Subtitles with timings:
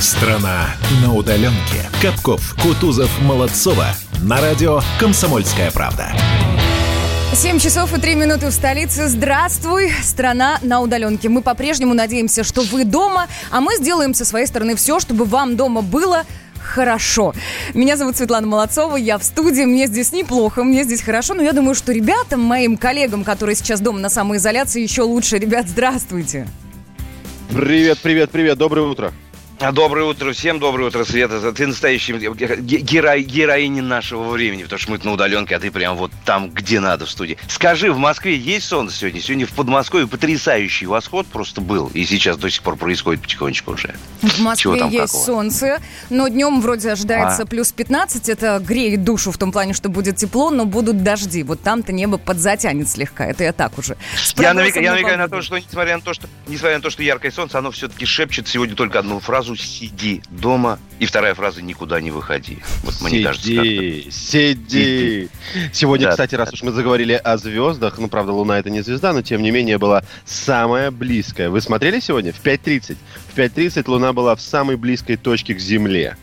[0.00, 1.90] Страна на удаленке.
[2.00, 3.86] Капков, Кутузов, Молодцова.
[4.22, 6.12] На радио «Комсомольская правда».
[7.34, 9.08] 7 часов и 3 минуты в столице.
[9.08, 11.28] Здравствуй, страна на удаленке.
[11.28, 15.56] Мы по-прежнему надеемся, что вы дома, а мы сделаем со своей стороны все, чтобы вам
[15.56, 16.22] дома было
[16.60, 17.34] хорошо.
[17.74, 21.52] Меня зовут Светлана Молодцова, я в студии, мне здесь неплохо, мне здесь хорошо, но я
[21.52, 25.38] думаю, что ребятам, моим коллегам, которые сейчас дома на самоизоляции, еще лучше.
[25.38, 26.46] Ребят, здравствуйте.
[27.50, 29.12] Привет, привет, привет, доброе утро.
[29.60, 31.52] Доброе утро всем, доброе утро, Света.
[31.52, 36.12] Ты настоящий герой, героиня нашего времени, потому что мы на удаленке, а ты прям вот
[36.24, 37.36] там, где надо в студии.
[37.48, 39.20] Скажи, в Москве есть солнце сегодня?
[39.20, 43.96] Сегодня в Подмосковье потрясающий восход просто был, и сейчас до сих пор происходит потихонечку уже.
[44.22, 45.24] В Москве есть какого?
[45.24, 47.46] солнце, но днем вроде ожидается а?
[47.46, 51.42] плюс 15, это греет душу в том плане, что будет тепло, но будут дожди.
[51.42, 53.96] Вот там-то небо подзатянет слегка, это я так уже.
[54.36, 57.02] Я намекаю, я намекаю на то, что несмотря на то, что несмотря на то, что
[57.02, 61.62] яркое солнце, оно все-таки шепчет сегодня только одну фразу фразу «сиди дома» и вторая фраза
[61.62, 62.58] «никуда не выходи».
[62.82, 65.28] Вот мне сиди, кажется, сиди, сиди.
[65.72, 69.12] Сегодня, да, кстати, раз уж мы заговорили о звездах, ну, правда, Луна это не звезда,
[69.12, 71.50] но тем не менее была самая близкая.
[71.50, 72.32] Вы смотрели сегодня?
[72.32, 72.96] В 5.30.
[73.32, 76.16] В 5.30 Луна была в самой близкой точке к Земле.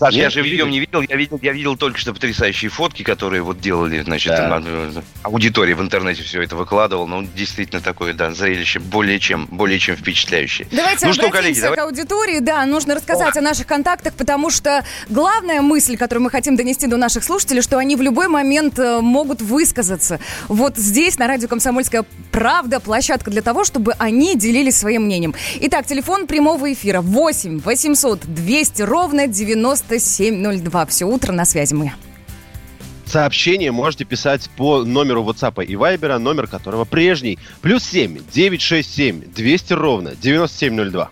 [0.00, 3.42] Саша, я же видео не видел, я видел, я видел только что потрясающие фотки, которые
[3.42, 4.62] вот делали, значит, да.
[5.22, 9.96] аудитория в интернете все это выкладывал, ну, действительно такое, да, зрелище более чем, более чем
[9.96, 10.66] впечатляющее.
[10.72, 11.76] Давайте ну, что, коллеги, давай...
[11.76, 13.40] к аудитории, да, нужно рассказать О.
[13.40, 17.76] о наших контактах, потому что главная мысль, которую мы хотим донести до наших слушателей, что
[17.76, 20.18] они в любой момент э, могут высказаться.
[20.48, 25.34] Вот здесь, на радио «Комсомольская правда», площадка для того, чтобы они делились своим мнением.
[25.60, 30.86] Итак, телефон прямого эфира 8 800 200 ровно 90 9702.
[30.86, 31.92] Все утро на связи мы.
[33.06, 37.38] Сообщение можете писать по номеру WhatsApp и Viber, номер которого прежний.
[37.60, 41.10] Плюс 7 967 200 ровно 9702.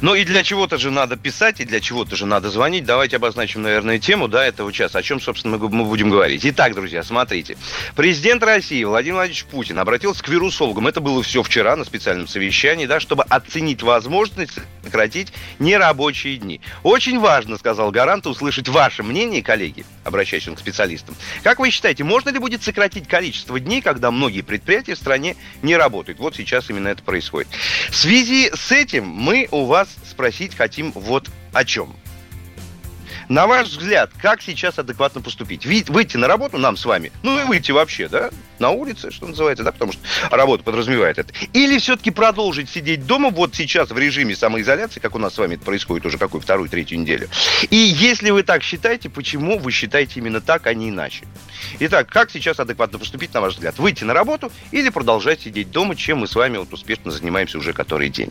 [0.00, 2.84] Ну и для чего-то же надо писать, и для чего-то же надо звонить.
[2.84, 4.98] Давайте обозначим, наверное, тему да, этого часа.
[4.98, 6.44] О чем, собственно, мы, мы будем говорить.
[6.44, 7.56] Итак, друзья, смотрите.
[7.96, 10.86] Президент России Владимир Владимирович Путин обратился к вирусологам.
[10.86, 16.60] Это было все вчера на специальном совещании, да, чтобы оценить возможность сократить нерабочие дни.
[16.82, 21.16] Очень важно, сказал Гарант, услышать ваше мнение, коллеги, обращаясь к специалистам.
[21.42, 25.76] Как вы считаете, можно ли будет сократить количество дней, когда многие предприятия в стране не
[25.76, 26.18] работают?
[26.18, 27.48] Вот сейчас именно это происходит.
[27.90, 29.73] В связи с этим мы у вас
[30.08, 31.96] спросить хотим вот о чем.
[33.28, 35.66] На ваш взгляд, как сейчас адекватно поступить?
[35.66, 38.30] Выйти на работу нам с вами, ну и выйти вообще, да?
[38.58, 39.72] На улице, что называется, да?
[39.72, 41.32] Потому что работа подразумевает это.
[41.52, 45.54] Или все-таки продолжить сидеть дома вот сейчас в режиме самоизоляции, как у нас с вами
[45.54, 47.28] это происходит уже какую вторую, третью неделю.
[47.70, 51.24] И если вы так считаете, почему вы считаете именно так, а не иначе?
[51.80, 53.78] Итак, как сейчас адекватно поступить, на ваш взгляд?
[53.78, 57.72] Выйти на работу или продолжать сидеть дома, чем мы с вами вот успешно занимаемся уже
[57.72, 58.30] который день?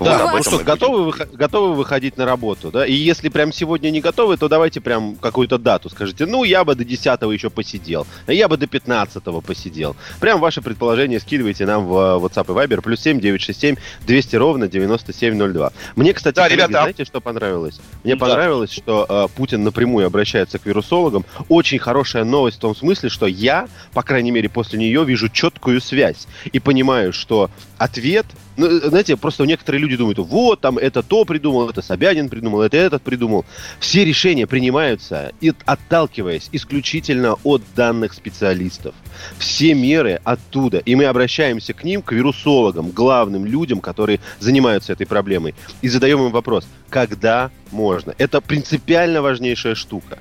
[0.00, 2.86] Да, вот, ну что, готовы, готовы выходить на работу, да?
[2.86, 6.26] И если прям сегодня не готовы, то давайте прям какую-то дату скажите.
[6.26, 9.96] Ну, я бы до 10 еще посидел, я бы до 15 посидел.
[10.20, 12.82] Прям ваше предположение скидывайте нам в э, WhatsApp и Viber.
[12.82, 13.76] Плюс 7 967
[14.06, 15.72] 200 ровно 9702.
[15.96, 17.80] Мне, кстати, да, коллеги, ребята, знаете, что понравилось?
[18.02, 18.20] Мне да.
[18.20, 21.24] понравилось, что э, Путин напрямую обращается к вирусологам.
[21.48, 25.80] Очень хорошая новость в том смысле, что я, по крайней мере, после нее вижу четкую
[25.80, 31.24] связь и понимаю, что ответ ну, знаете, просто некоторые люди думают, вот, там, это то
[31.24, 33.44] придумал, это Собянин придумал, это этот придумал.
[33.80, 38.94] Все решения принимаются, и, отталкиваясь исключительно от данных специалистов.
[39.38, 40.78] Все меры оттуда.
[40.78, 46.20] И мы обращаемся к ним, к вирусологам, главным людям, которые занимаются этой проблемой, и задаем
[46.26, 48.14] им вопрос, когда можно.
[48.18, 50.18] Это принципиально важнейшая штука.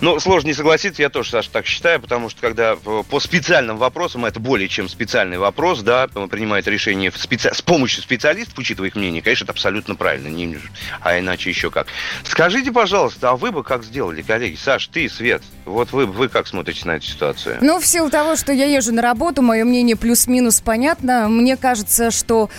[0.00, 4.24] Ну, сложно не согласиться, я тоже, Саша, так считаю, потому что когда по специальным вопросам,
[4.24, 7.52] это более чем специальный вопрос, да, принимает решение специ...
[7.52, 10.58] с помощью специалистов, учитывая их мнение, конечно, это абсолютно правильно, не...
[11.00, 11.86] а иначе еще как.
[12.24, 14.56] Скажите, пожалуйста, а вы бы как сделали, коллеги?
[14.56, 17.58] Саш, ты, Свет, вот вы, вы как смотрите на эту ситуацию?
[17.60, 22.10] Ну, в силу того, что я езжу на работу, мое мнение плюс-минус понятно, мне кажется,
[22.10, 22.50] что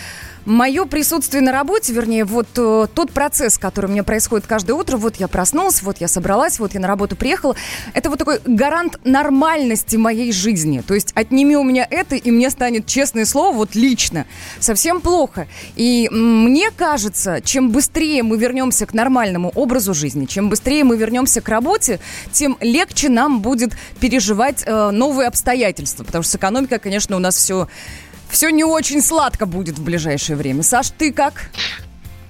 [0.45, 4.97] Мое присутствие на работе, вернее, вот э, тот процесс, который у меня происходит каждое утро,
[4.97, 7.55] вот я проснулась, вот я собралась, вот я на работу приехала,
[7.95, 10.83] это вот такой гарант нормальности моей жизни.
[10.85, 14.27] То есть отними у меня это, и мне станет, честное слово, вот лично,
[14.59, 15.47] совсем плохо.
[15.75, 21.41] И мне кажется, чем быстрее мы вернемся к нормальному образу жизни, чем быстрее мы вернемся
[21.41, 21.99] к работе,
[22.31, 26.03] тем легче нам будет переживать э, новые обстоятельства.
[26.03, 27.67] Потому что с экономикой, конечно, у нас все
[28.29, 30.63] все не очень сладко будет в ближайшее время.
[30.63, 31.49] Саш, ты как?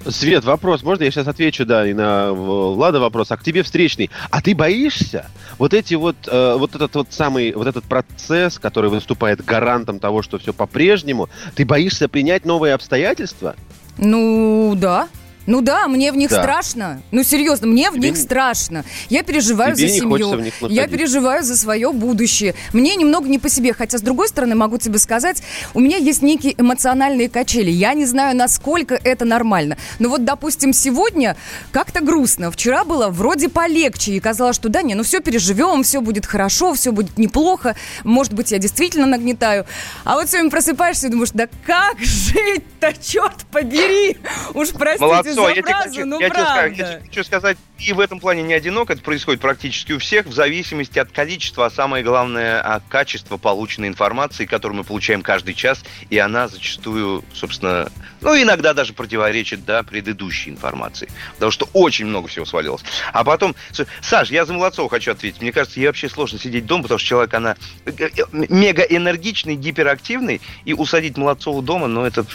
[0.07, 4.11] Свет, вопрос, можно я сейчас отвечу, да, и на Влада вопрос, а к тебе встречный.
[4.29, 5.25] А ты боишься
[5.57, 10.21] вот эти вот, э, вот этот вот самый, вот этот процесс, который выступает гарантом того,
[10.21, 13.55] что все по-прежнему, ты боишься принять новые обстоятельства?
[13.97, 15.07] Ну, да.
[15.47, 16.41] Ну да, мне в них да.
[16.41, 17.01] страшно.
[17.11, 18.83] Ну серьезно, мне в Тебе них страшно.
[19.09, 20.43] Я переживаю Тебе за семью.
[20.69, 22.55] Я переживаю за свое будущее.
[22.73, 23.73] Мне немного не по себе.
[23.73, 25.43] Хотя, с другой стороны, могу тебе сказать,
[25.73, 27.69] у меня есть некие эмоциональные качели.
[27.69, 29.77] Я не знаю, насколько это нормально.
[29.99, 31.35] Но вот, допустим, сегодня
[31.71, 32.51] как-то грустно.
[32.51, 34.13] Вчера было вроде полегче.
[34.13, 37.75] И казалось, что да, не, ну все переживем, все будет хорошо, все будет неплохо.
[38.03, 39.65] Может быть, я действительно нагнетаю.
[40.03, 44.17] А вот сегодня просыпаешься и думаешь, да как жить-то, черт побери!
[44.53, 46.69] Уж простите Молодцо, за я фразу, тебе, ну я правда.
[46.69, 49.99] Тебе, я тебе хочу сказать, и в этом плане не одинок, это происходит практически у
[49.99, 55.21] всех, в зависимости от количества, а самое главное, от качества полученной информации, которую мы получаем
[55.21, 61.69] каждый час, и она зачастую, собственно, ну, иногда даже противоречит, да, предыдущей информации, потому что
[61.73, 62.81] очень много всего свалилось.
[63.13, 63.55] А потом,
[64.01, 67.07] Саш, я за Молодцова хочу ответить, мне кажется, ей вообще сложно сидеть дома, потому что
[67.07, 72.25] человек, она э, э, мега энергичный, гиперактивный, и усадить Молодцову дома, ну, это,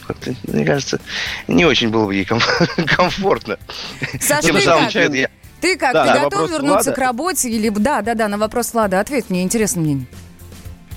[0.45, 1.01] мне кажется,
[1.49, 2.25] не очень было бы ей
[2.87, 3.59] комфортно.
[4.21, 5.31] Саша, ты как?
[5.61, 5.93] Ты как?
[5.93, 6.93] Да, ты готов вернуться Влада?
[6.93, 7.51] к работе?
[7.51, 10.07] Или да, да, да, на вопрос Влада ответь мне, интересно мне.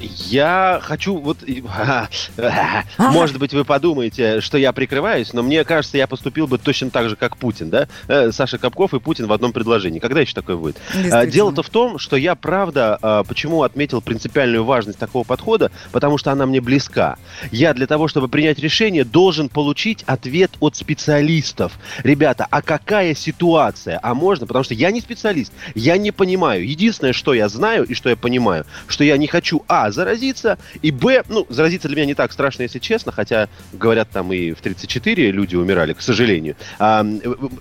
[0.04, 1.38] Я хочу вот...
[2.98, 7.10] Может быть, вы подумаете, что я прикрываюсь, но мне кажется, я поступил бы точно так
[7.10, 7.88] же, как Путин, да?
[8.08, 10.00] Э, Саша Капков и Путин в одном предложении.
[10.00, 10.78] Когда еще такое будет?
[11.12, 16.18] А, дело-то в том, что я, правда, а, почему отметил принципиальную важность такого подхода, потому
[16.18, 17.18] что она мне близка.
[17.52, 21.74] Я для того, чтобы принять решение, должен получить ответ от специалистов.
[22.04, 24.00] Ребята, а какая ситуация?
[24.04, 24.46] А можно?
[24.48, 26.68] Потому что я не специалист, я не понимаю.
[26.68, 30.92] Единственное, что я знаю и что я понимаю, что я не хочу, а, заразиться, и
[30.92, 34.62] б, ну, заразиться для меня не так страшно, если честно, хотя, говорят, там и в
[34.62, 36.56] 34 люди умирали, к сожалению.
[36.80, 37.06] А,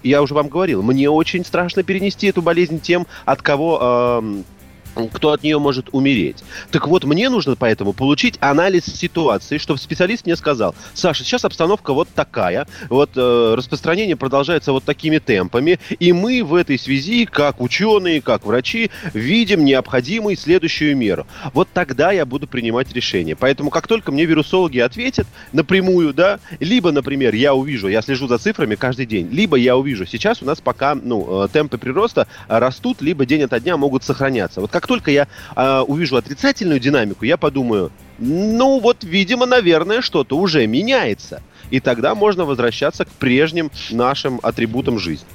[0.02, 3.79] я уже вам говорил, мне очень страшно перенести эту болезнь тем, от кого...
[3.81, 4.43] А,
[5.12, 6.44] кто от нее может умереть.
[6.71, 11.93] Так вот, мне нужно поэтому получить анализ ситуации, чтобы специалист мне сказал, Саша, сейчас обстановка
[11.93, 17.61] вот такая, вот э, распространение продолжается вот такими темпами, и мы в этой связи, как
[17.61, 21.27] ученые, как врачи, видим необходимую следующую меру.
[21.55, 23.37] Вот тогда я буду принимать решение.
[23.37, 28.39] Поэтому, как только мне вирусологи ответят напрямую, да, либо, например, я увижу, я слежу за
[28.39, 33.03] цифрами каждый день, либо я увижу, сейчас у нас пока, ну, э, темпы прироста растут,
[33.03, 34.61] либо день ото дня могут сохраняться.
[34.61, 40.02] Вот как как только я э, увижу отрицательную динамику, я подумаю, ну вот, видимо, наверное,
[40.02, 41.40] что-то уже меняется.
[41.70, 45.29] И тогда можно возвращаться к прежним нашим атрибутам жизни.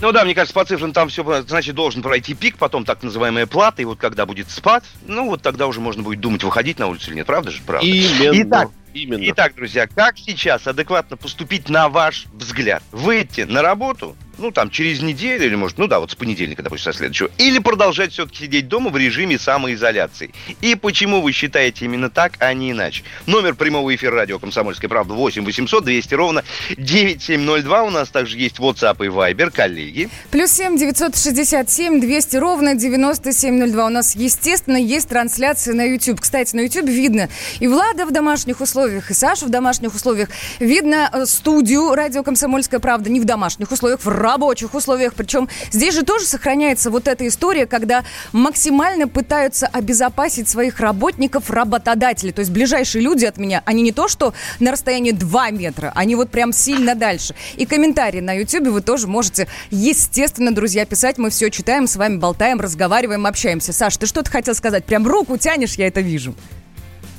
[0.00, 3.46] Ну да, мне кажется, по цифрам там все, значит, должен пройти пик, потом так называемая
[3.46, 6.86] плата, и вот когда будет спад, ну вот тогда уже можно будет думать, выходить на
[6.86, 7.60] улицу или нет, правда же?
[7.66, 7.86] Правда.
[7.86, 8.42] Именно.
[8.42, 9.22] Итак, Именно.
[9.28, 12.82] Итак, друзья, как сейчас адекватно поступить на ваш взгляд?
[12.92, 16.92] Выйти на работу, ну, там, через неделю или, может, ну да, вот с понедельника, допустим,
[16.92, 20.32] со следующего, или продолжать все-таки сидеть дома в режиме самоизоляции?
[20.60, 23.04] И почему вы считаете именно так, а не иначе?
[23.26, 26.44] Номер прямого эфира радио «Комсомольская правда» 8 800 200 ровно
[26.76, 27.82] 9702.
[27.82, 30.08] У нас также есть WhatsApp и Viber, коллеги.
[30.30, 33.86] Плюс 7 967 200 ровно 9702.
[33.86, 36.20] У нас, естественно, есть трансляция на YouTube.
[36.20, 37.28] Кстати, на YouTube видно
[37.60, 40.28] и Влада в домашних условиях, и Саша в домашних условиях.
[40.58, 45.14] Видно э, студию радио «Комсомольская правда» не в домашних условиях, в рабочих условиях.
[45.14, 52.30] Причем здесь же тоже сохраняется вот эта история, когда максимально пытаются обезопасить своих работников работодатели.
[52.30, 56.14] То есть ближайшие люди от меня, они не то, что на расстоянии 2 метра, они
[56.14, 57.34] вот прям сильно дальше.
[57.56, 61.18] И комментарии на YouTube вы тоже можете, естественно, друзья, писать.
[61.18, 63.72] Мы все читаем, с вами болтаем, разговариваем, общаемся.
[63.72, 64.84] Саш, ты что-то хотел сказать?
[64.84, 66.34] Прям руку тянешь, я это вижу.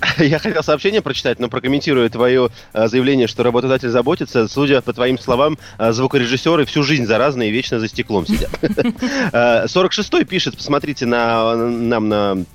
[0.17, 4.47] Я хотел сообщение прочитать, но прокомментирую твое э, заявление, что работодатель заботится.
[4.47, 8.51] Судя по твоим словам, э, звукорежиссеры всю жизнь заразные и вечно за стеклом сидят.
[8.61, 12.45] 46-й э, пишет, посмотрите на, нам на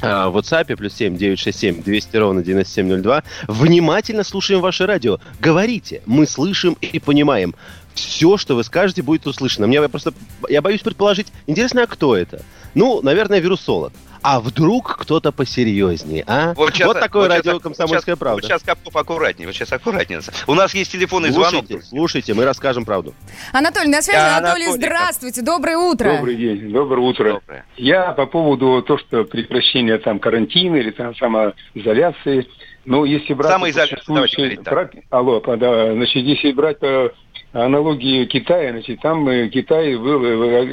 [0.00, 3.24] в WhatsApp плюс 7 967 200 ровно 9702.
[3.48, 5.18] Внимательно слушаем ваше радио.
[5.40, 7.56] Говорите, мы слышим и понимаем.
[7.94, 9.66] Все, что вы скажете, будет услышано.
[9.66, 10.14] Мне просто,
[10.48, 12.42] я боюсь предположить, интересно, а кто это?
[12.74, 13.92] Ну, наверное, вирусолог.
[14.22, 16.54] А вдруг кто-то посерьезнее, а?
[16.54, 18.34] Вот, сейчас, вот такое вот радио сейчас, «Комсомольская сейчас, правда».
[18.34, 20.20] Вот сейчас Капков аккуратнее, вот сейчас аккуратнее.
[20.46, 21.84] У нас есть телефонный слушайте, звонок.
[21.84, 23.14] Слушайте, мы расскажем правду.
[23.52, 24.18] Анатолий, на связи.
[24.18, 26.16] Анатолий, Анатолий, здравствуйте, доброе утро.
[26.16, 27.32] Добрый день, доброе утро.
[27.34, 27.64] Доброе.
[27.76, 32.46] Я по поводу того, что прекращения там карантина или там самоизоляции,
[32.84, 33.52] ну, если брать...
[33.52, 34.94] Самоизоляция, давайте говорить так.
[35.10, 37.12] Алло, да, значит, если брать по
[37.52, 40.64] аналогии Китая, значит, там э, Китай был э,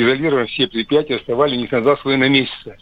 [0.00, 2.76] изолирован все предприятия, оставали не назад свои на месяца.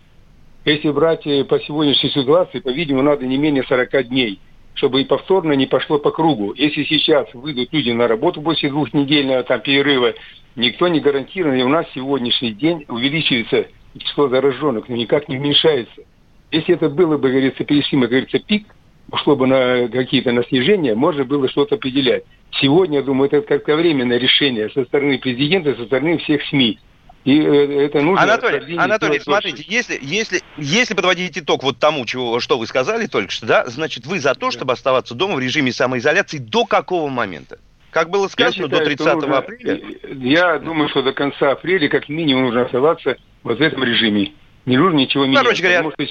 [0.65, 4.41] Если брать э, по сегодняшней ситуации, по-видимому, надо не менее 40 дней,
[4.75, 6.53] чтобы и повторно не пошло по кругу.
[6.55, 10.15] Если сейчас выйдут люди на работу после двухнедельного там, перерыва,
[10.57, 16.03] никто не гарантирован, и у нас сегодняшний день увеличивается число зараженных, но никак не уменьшается.
[16.51, 18.67] Если это было бы, говорится, перешли, говорится, пик,
[19.11, 22.25] ушло бы на какие-то на снижения, можно было что-то определять.
[22.61, 26.79] Сегодня, я думаю, это как-то временное решение со стороны президента, со стороны всех СМИ.
[27.25, 28.23] И э, это нужно...
[28.23, 33.31] Анатолий, Анатолий смотрите, если, если, если подводить итог вот тому, чего, что вы сказали только
[33.31, 37.59] что, да, значит, вы за то, чтобы оставаться дома в режиме самоизоляции до какого момента?
[37.91, 39.81] Как было сказано, считаю, до 30 нужно, апреля?
[40.13, 44.33] Я думаю, что до конца апреля как минимум нужно оставаться вот в этом режиме.
[44.65, 45.43] Не нужно ничего менять.
[45.43, 46.07] Короче говоря, что...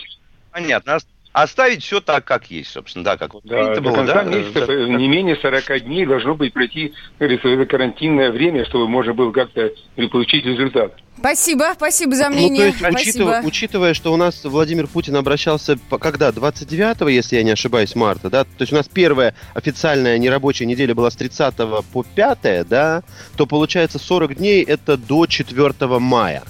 [0.51, 0.97] понятно.
[1.31, 4.23] Оставить все так, как есть, собственно, да, как да, до было, конца да?
[4.23, 4.87] месяца да.
[4.87, 9.69] не менее 40 дней должно быть пройти, карантинное время, чтобы можно было как-то
[10.11, 10.95] получить результат.
[11.19, 12.67] Спасибо, спасибо за мнение.
[12.67, 17.43] Ну, то есть, учитывая, учитывая, что у нас Владимир Путин обращался, когда, 29 если я
[17.43, 21.55] не ошибаюсь, марта, да, то есть у нас первая официальная нерабочая неделя была с 30
[21.91, 23.03] по 5, да,
[23.35, 26.43] то получается 40 дней это до 4 мая.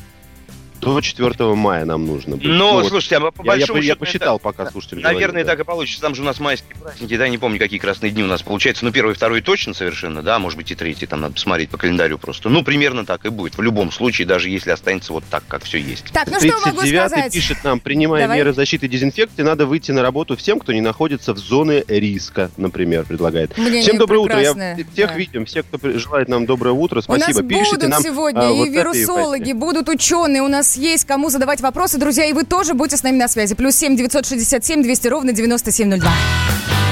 [0.79, 2.47] До 4 мая нам нужно будет.
[2.47, 5.47] Ну, ну слушайте, а по большому я, я, я посчитал, это, пока слушатели Наверное, говорили,
[5.47, 5.63] так да.
[5.63, 6.01] и получится.
[6.01, 8.85] Там же у нас майские праздники, да, не помню, какие красные дни у нас получается.
[8.85, 12.17] Ну, первый, второй точно совершенно, да, может быть и третий, там надо посмотреть по календарю
[12.17, 12.49] просто.
[12.49, 13.57] Ну, примерно так и будет.
[13.57, 16.05] В любом случае, даже если останется вот так, как все есть.
[16.13, 17.33] Так, ну что могу сказать?
[17.33, 18.37] пишет нам, принимая Давай.
[18.37, 22.51] меры защиты и дезинфекции, надо выйти на работу всем, кто не находится в зоне риска,
[22.57, 23.57] например, предлагает.
[23.57, 24.73] Мнение всем доброе прекрасное.
[24.73, 24.83] утро.
[24.85, 25.17] Я всех да.
[25.17, 27.39] видим, все, кто желает нам доброе утро, спасибо.
[27.39, 31.05] У нас Пишите будут нам, сегодня а, и вот вирусологи, будут ученые, у нас есть
[31.05, 33.55] кому задавать вопросы, друзья, и вы тоже будьте с нами на связи.
[33.55, 36.11] Плюс семь девятьсот шестьдесят семь двести ровно девяносто семь ноль два.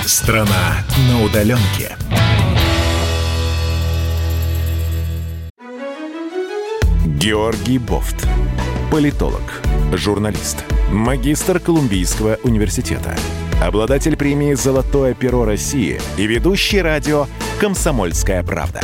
[0.05, 0.77] Страна
[1.09, 1.95] на удаленке.
[7.05, 8.27] Георгий Бофт.
[8.91, 9.41] Политолог,
[9.93, 13.17] журналист, магистр Колумбийского университета,
[13.61, 17.27] обладатель премии «Золотое перо России» и ведущий радио
[17.59, 18.79] «Комсомольская правда»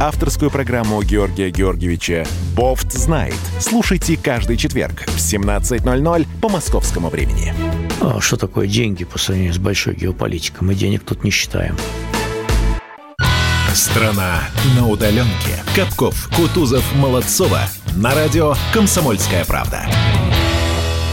[0.00, 3.38] авторскую программу Георгия Георгиевича «Бофт знает».
[3.60, 7.52] Слушайте каждый четверг в 17.00 по московскому времени.
[8.00, 10.66] А что такое деньги по сравнению с большой геополитикой?
[10.66, 11.76] Мы денег тут не считаем.
[13.74, 14.40] Страна
[14.76, 15.62] на удаленке.
[15.74, 17.60] Капков, Кутузов, Молодцова.
[17.96, 19.86] На радио «Комсомольская правда».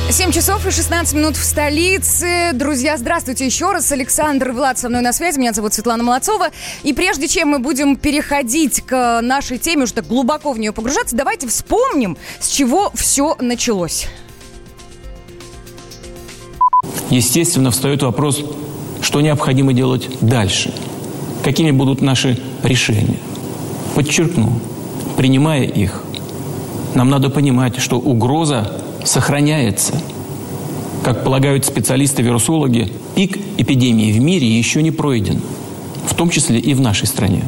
[0.10, 2.52] 7 часов и 16 минут в столице.
[2.54, 3.92] Друзья, здравствуйте еще раз.
[3.92, 5.40] Александр Влад со мной на связи.
[5.40, 6.50] Меня зовут Светлана Молодцова.
[6.84, 11.16] И прежде чем мы будем переходить к нашей теме, уже так глубоко в нее погружаться,
[11.16, 14.08] давайте вспомним, с чего все началось.
[17.10, 18.42] Естественно, встает вопрос,
[19.02, 20.74] что необходимо делать дальше.
[21.44, 23.18] Какими будут наши решения?
[23.96, 24.62] Подчеркну,
[25.18, 26.04] принимая их,
[26.94, 29.94] нам надо понимать, что угроза сохраняется.
[31.04, 35.42] Как полагают специалисты-вирусологи, пик эпидемии в мире еще не пройден,
[36.08, 37.44] в том числе и в нашей стране.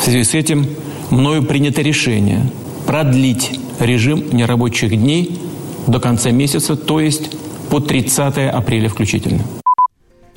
[0.00, 0.66] В связи с этим
[1.10, 2.46] мною принято решение
[2.86, 5.38] продлить режим нерабочих дней
[5.86, 7.30] до конца месяца, то есть
[7.70, 9.42] по 30 апреля включительно.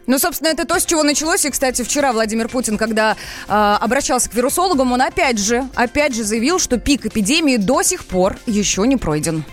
[0.07, 1.45] Ну, собственно, это то, с чего началось.
[1.45, 3.13] И, кстати, вчера Владимир Путин, когда
[3.47, 8.05] э, обращался к вирусологам, он опять же, опять же заявил, что пик эпидемии до сих
[8.05, 9.43] пор еще не пройден.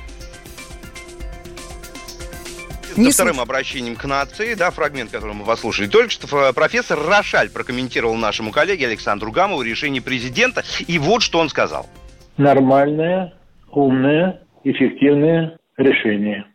[2.97, 5.87] Не со вторым обращением к нации, да, фрагмент, который мы послушали.
[5.87, 10.63] Только что профессор Рошаль прокомментировал нашему коллеге Александру Гамову решение президента.
[10.87, 11.87] И вот что он сказал.
[12.37, 13.35] Нормальное,
[13.71, 16.47] умное, эффективное решение.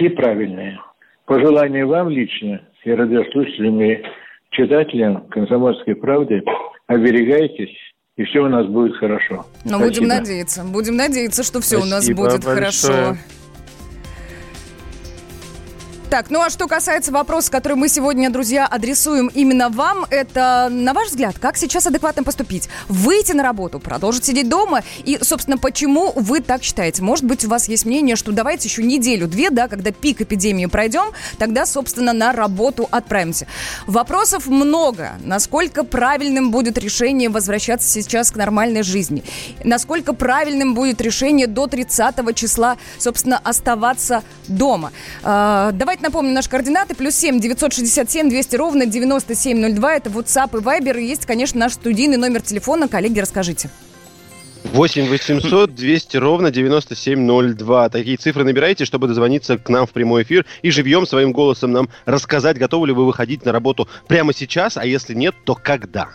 [0.00, 0.80] И правильное.
[1.24, 4.02] Пожелание вам лично и радиослушателям, и
[4.50, 6.42] читателям «Комсомольской правды»
[6.86, 7.76] оберегайтесь
[8.16, 9.44] и все у нас будет хорошо.
[9.64, 9.84] Но Спасибо.
[9.84, 12.94] будем надеяться, будем надеяться, что все Спасибо у нас будет большое.
[12.94, 13.16] хорошо.
[16.08, 20.94] Так, ну а что касается вопроса, который мы сегодня, друзья, адресуем именно вам, это, на
[20.94, 22.68] ваш взгляд, как сейчас адекватно поступить?
[22.86, 24.82] Выйти на работу, продолжить сидеть дома?
[25.04, 27.02] И, собственно, почему вы так считаете?
[27.02, 31.06] Может быть, у вас есть мнение, что давайте еще неделю-две, да, когда пик эпидемии пройдем,
[31.38, 33.48] тогда, собственно, на работу отправимся.
[33.88, 35.14] Вопросов много.
[35.24, 39.24] Насколько правильным будет решение возвращаться сейчас к нормальной жизни?
[39.64, 44.92] Насколько правильным будет решение до 30 числа, собственно, оставаться дома?
[45.24, 46.94] А, давайте Давайте напомню наши координаты.
[46.94, 49.96] Плюс 7 967 200 ровно 9702.
[49.96, 51.00] Это WhatsApp и Viber.
[51.00, 52.86] Есть, конечно, наш студийный номер телефона.
[52.86, 53.70] Коллеги, расскажите.
[54.74, 57.88] 8 800 200 ровно 9702.
[57.88, 61.88] Такие цифры набирайте, чтобы дозвониться к нам в прямой эфир и живьем своим голосом нам
[62.04, 66.10] рассказать, готовы ли вы выходить на работу прямо сейчас, а если нет, то когда.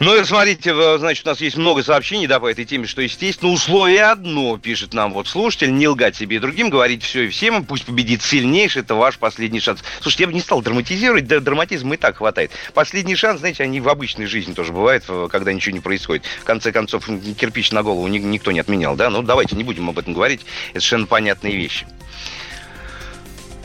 [0.00, 4.04] Ну смотрите, значит, у нас есть много сообщений, да, по этой теме, что, естественно, условие
[4.04, 7.84] одно, пишет нам вот слушатель, не лгать себе и другим, говорить все и всем, пусть
[7.84, 9.82] победит сильнейший, это ваш последний шанс.
[10.00, 12.52] Слушайте, я бы не стал драматизировать, да, драматизма и так хватает.
[12.74, 16.24] Последний шанс, знаете, они в обычной жизни тоже бывают, когда ничего не происходит.
[16.40, 17.06] В конце концов,
[17.38, 20.40] кирпич на голову никто не отменял, да, ну давайте не будем об этом говорить,
[20.70, 21.86] это совершенно понятные вещи.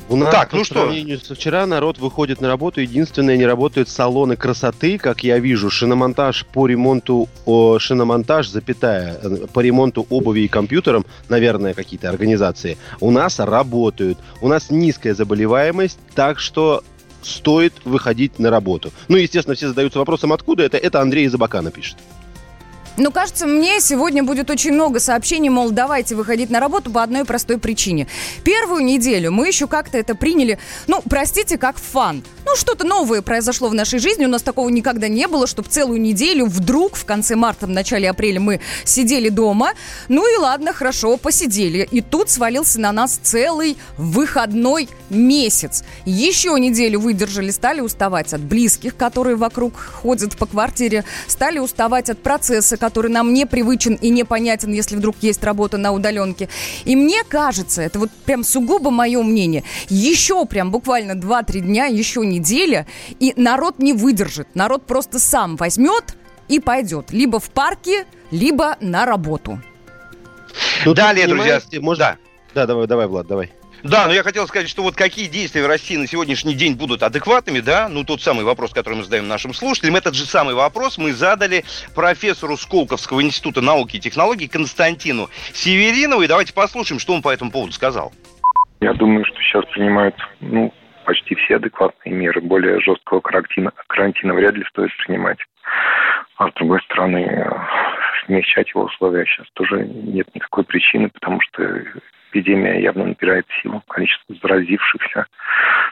[0.07, 0.75] У нас так, ну что?
[0.75, 2.79] сравнению со вчера народ выходит на работу.
[2.79, 5.69] Единственное, не работают салоны красоты, как я вижу.
[5.71, 12.77] Шиномонтаж по ремонту, о, шиномонтаж, запятая, э, по ремонту обуви и компьютерам, наверное, какие-то организации,
[12.99, 14.19] у нас работают.
[14.41, 16.83] У нас низкая заболеваемость, так что
[17.23, 18.91] стоит выходить на работу.
[19.07, 20.77] Ну, естественно, все задаются вопросом, откуда это.
[20.77, 21.97] Это Андрей из Абакана пишет.
[22.97, 27.25] Ну, кажется, мне сегодня будет очень много сообщений, мол, давайте выходить на работу по одной
[27.25, 28.07] простой причине.
[28.43, 32.23] Первую неделю мы еще как-то это приняли, ну, простите, как фан.
[32.45, 35.99] Ну, что-то новое произошло в нашей жизни, у нас такого никогда не было, чтобы целую
[35.99, 39.71] неделю вдруг в конце марта, в начале апреля мы сидели дома.
[40.09, 41.87] Ну и ладно, хорошо, посидели.
[41.89, 45.83] И тут свалился на нас целый выходной месяц.
[46.05, 52.21] Еще неделю выдержали, стали уставать от близких, которые вокруг ходят по квартире, стали уставать от
[52.21, 56.47] процесса, который нам не привычен и непонятен, если вдруг есть работа на удаленке.
[56.85, 62.23] И мне кажется, это вот прям сугубо мое мнение, еще прям буквально 2-3 дня, еще
[62.35, 62.85] неделя,
[63.19, 64.47] и народ не выдержит.
[64.55, 66.15] Народ просто сам возьмет
[66.47, 67.11] и пойдет.
[67.11, 69.59] Либо в парке, либо на работу.
[70.85, 72.17] Ну, Далее, друзья, можно...
[72.53, 72.61] Да.
[72.61, 73.51] да, давай, давай, Влад, давай.
[73.83, 77.03] Да, но я хотел сказать, что вот какие действия в России на сегодняшний день будут
[77.03, 80.97] адекватными, да, ну тот самый вопрос, который мы задаем нашим слушателям, этот же самый вопрос
[80.97, 87.21] мы задали профессору Сколковского института науки и технологий Константину Северинову, и давайте послушаем, что он
[87.21, 88.11] по этому поводу сказал.
[88.81, 90.73] Я думаю, что сейчас принимают, ну,
[91.05, 92.41] почти все адекватные меры.
[92.41, 95.39] Более жесткого карантина, карантина вряд ли стоит принимать.
[96.37, 97.49] А с другой стороны,
[98.25, 101.81] смягчать его условия сейчас тоже нет никакой причины, потому что
[102.29, 105.27] эпидемия явно набирает силу, количество заразившихся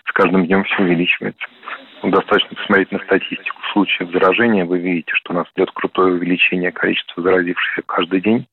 [0.05, 1.47] с каждым днем все увеличивается.
[2.01, 6.71] Ну, достаточно посмотреть на статистику случаев заражения, вы видите, что у нас идет крутое увеличение
[6.71, 8.45] количества заразившихся каждый день.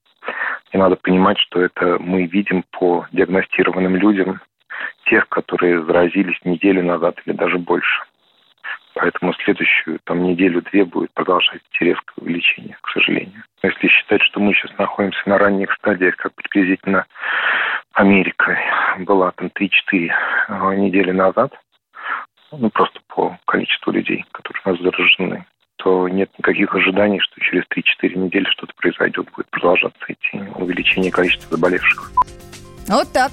[0.73, 4.41] И надо понимать, что это мы видим по диагностированным людям,
[5.07, 8.05] тех, которые заразились неделю назад или даже больше.
[8.95, 13.45] Поэтому следующую там неделю-две будет продолжать резкое увеличение, к сожалению.
[13.63, 17.07] Если считать, что мы сейчас находимся на ранних стадиях, как приблизительно
[17.93, 18.59] Америка
[18.99, 21.53] была там 3-4 э, недели назад,
[22.53, 27.65] ну просто по количеству людей, которые у нас заражены, то нет никаких ожиданий, что через
[27.75, 32.13] 3-4 недели что-то произойдет, будет продолжаться эти увеличение количества заболевших.
[32.89, 33.33] Вот так.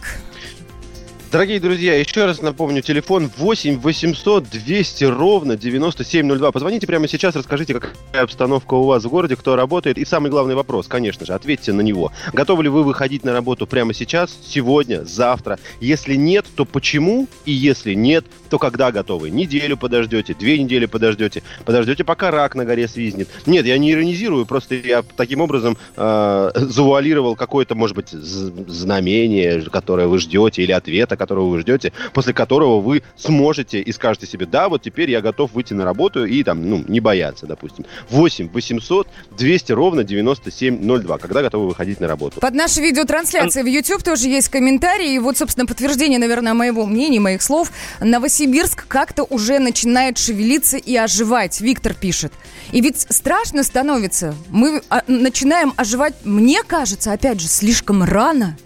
[1.29, 6.53] Дорогие друзья, еще раз напомню, телефон 8 800 200 ровно 9702.
[6.53, 9.97] Позвоните прямо сейчас, расскажите, какая обстановка у вас в городе, кто работает.
[9.97, 12.13] И самый главный вопрос, конечно же, ответьте на него.
[12.31, 15.59] Готовы ли вы выходить на работу прямо сейчас, сегодня, завтра?
[15.81, 17.27] Если нет, то почему?
[17.43, 19.29] И если нет, то когда готовы?
[19.29, 23.27] Неделю подождете, две недели подождете, подождете, пока рак на горе свизнет.
[23.45, 30.07] Нет, я не иронизирую, просто я таким образом э, завуалировал какое-то, может быть, знамение, которое
[30.07, 34.69] вы ждете, или ответа, которого вы ждете, после которого вы сможете и скажете себе, да,
[34.69, 37.85] вот теперь я готов выйти на работу и там, ну, не бояться, допустим.
[38.09, 42.39] 8 800 200 ровно 9702, когда готовы выходить на работу.
[42.39, 47.19] Под нашей видеотрансляцией в YouTube тоже есть комментарии, и вот, собственно, подтверждение, наверное, моего мнения,
[47.19, 47.71] моих слов.
[47.99, 52.33] Новосибирск как-то уже начинает шевелиться и оживать, Виктор пишет.
[52.71, 54.35] И ведь страшно становится.
[54.49, 58.57] Мы а, начинаем оживать, мне кажется, опять же, слишком рано.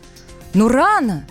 [0.54, 1.26] Ну, рано.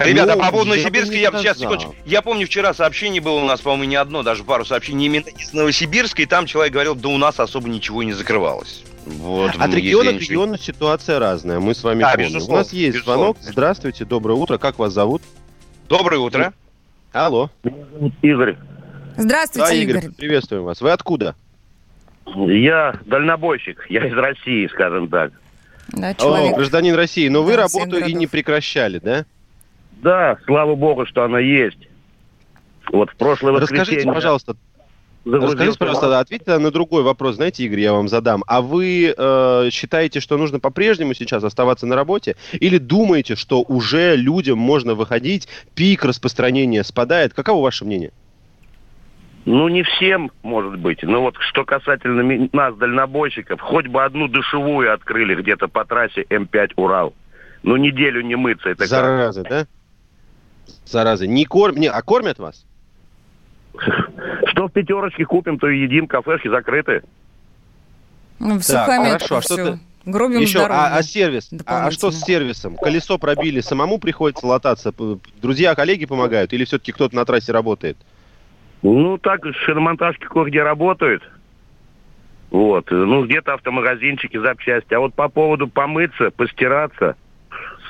[0.00, 1.94] Ребята, ну, по поводу Новосибирска, я, сейчас, секундочку.
[2.04, 5.52] Я помню, вчера сообщение было у нас, по-моему, не одно, даже пару сообщений именно из
[5.52, 8.84] Новосибирска, и там человек говорил, да у нас особо ничего не закрывалось.
[9.06, 12.42] Вот, От региона к региону ситуация разная, мы с вами да, помним.
[12.42, 13.38] У нас есть звонок.
[13.40, 15.22] Здравствуйте, доброе утро, как вас зовут?
[15.88, 16.52] Доброе утро.
[17.12, 17.50] Алло.
[17.62, 18.56] Меня зовут Игорь.
[19.16, 19.96] Здравствуйте, да, Игорь.
[20.04, 20.10] Игорь.
[20.16, 20.80] Приветствуем вас.
[20.80, 21.34] Вы откуда?
[22.26, 25.32] Я дальнобойщик, я из России, скажем так.
[25.88, 26.52] Да, человек.
[26.52, 29.24] О, гражданин России, но вы работу и не прекращали, да?
[30.02, 31.88] Да, слава богу, что она есть.
[32.92, 33.80] Вот в прошлое воскресенье...
[33.80, 34.56] Расскажите, пожалуйста,
[35.24, 37.36] Расскажите, пожалуйста, ответьте на другой вопрос.
[37.36, 38.44] Знаете, Игорь, я вам задам.
[38.46, 42.36] А вы э, считаете, что нужно по-прежнему сейчас оставаться на работе?
[42.52, 47.34] Или думаете, что уже людям можно выходить, пик распространения спадает?
[47.34, 48.12] Каково ваше мнение?
[49.44, 51.02] Ну, не всем, может быть.
[51.02, 56.72] Но вот что касательно нас, дальнобойщиков, хоть бы одну душевую открыли где-то по трассе М5
[56.76, 57.14] Урал.
[57.62, 58.70] Ну, неделю не мыться.
[58.70, 59.50] Это Зараза, как?
[59.50, 59.66] да?
[60.90, 61.26] Зараза.
[61.26, 61.76] Не корм...
[61.76, 61.88] не...
[61.88, 62.64] А кормят вас?
[64.48, 67.02] Что в пятерочке купим, то и едим, кафешки закрыты.
[68.38, 69.36] Ну, в так, хорошо.
[69.36, 69.78] А что ты...
[70.04, 71.50] Грубим Еще, а, а сервис?
[71.66, 72.76] А, а что с сервисом?
[72.76, 74.94] Колесо пробили, самому приходится лататься?
[75.42, 76.52] Друзья, коллеги помогают?
[76.54, 77.98] Или все-таки кто-то на трассе работает?
[78.80, 81.22] Ну, так, шиномонтажки кое-где работают.
[82.50, 82.90] Вот.
[82.90, 84.94] Ну, где-то автомагазинчики, запчасти.
[84.94, 87.16] А вот по поводу помыться, постираться,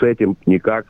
[0.01, 0.87] с этим никак.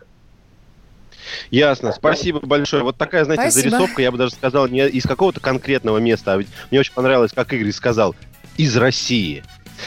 [1.50, 2.82] Ясно, спасибо большое.
[2.82, 3.70] Вот такая, знаете, Спасибо.
[3.70, 7.32] зарисовка, я бы даже сказал, не из какого-то конкретного места, а ведь мне очень понравилось,
[7.34, 8.14] как Игорь сказал,
[8.56, 9.42] из России.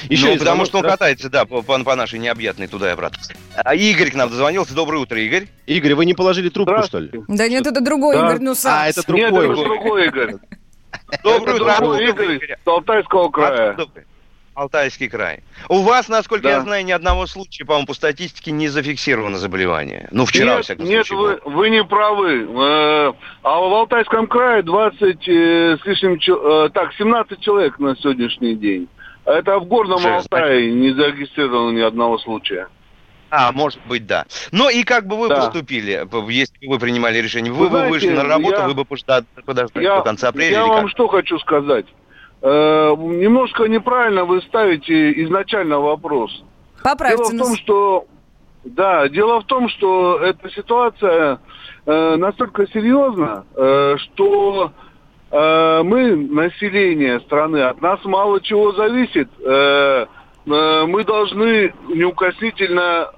[0.08, 2.94] Еще ну, и потому что он катается, да, по, по- по нашей необъятной туда и
[2.94, 3.20] обратно.
[3.56, 4.74] А Игорь к нам дозвонился.
[4.74, 5.48] Доброе утро, Игорь.
[5.66, 7.12] Игорь, вы не положили трубку, что ли?
[7.28, 8.28] Да нет, это другой Да.
[8.30, 8.74] Игорь, ну сам.
[8.74, 9.46] А, это Нет, другой.
[9.52, 10.36] это другой Игорь.
[11.24, 11.98] Доброе утро.
[12.10, 13.78] Игорь с Алтайского края.
[14.54, 15.40] Алтайский край.
[15.70, 16.50] У вас, насколько Да.
[16.52, 20.10] я знаю, ни одного случая, по-моему, по статистике не зафиксировано заболевание.
[20.12, 21.40] Ну, вчера, во Нет, всяком нет, случае.
[21.46, 22.44] вы, вы не правы.
[22.44, 28.56] Э, А в Алтайском крае 20 э, с лишним, э, так, 17 человек на сегодняшний
[28.56, 28.88] день.
[29.26, 32.68] А Это в Горном Уже, Алтае не зарегистрировано ни одного случая.
[33.30, 34.26] А, может быть, да.
[34.52, 35.36] Ну и как бы вы Да.
[35.38, 37.54] поступили, если бы вы принимали решение?
[37.54, 40.66] Вы, Вы бы вышли на работу, я- вы бы подождали, Я, до конца апреля я
[40.66, 40.90] вам как?
[40.92, 41.86] что хочу сказать.
[42.42, 46.44] Э, немножко неправильно вы ставите изначально вопрос.
[46.84, 48.06] Поправьте Дело в том, что
[48.64, 51.40] да, дело в том, что эта ситуация
[51.86, 54.72] э, настолько серьезна, э, что
[55.32, 59.30] э, мы, население страны, от нас мало чего зависит.
[59.40, 60.06] Э,
[60.46, 63.10] э, мы должны неукоснительно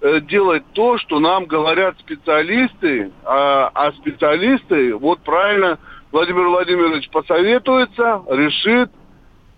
[0.00, 5.78] э, делать то, что нам говорят специалисты, а, а специалисты, вот правильно
[6.10, 8.90] Владимир Владимирович посоветуется, решит,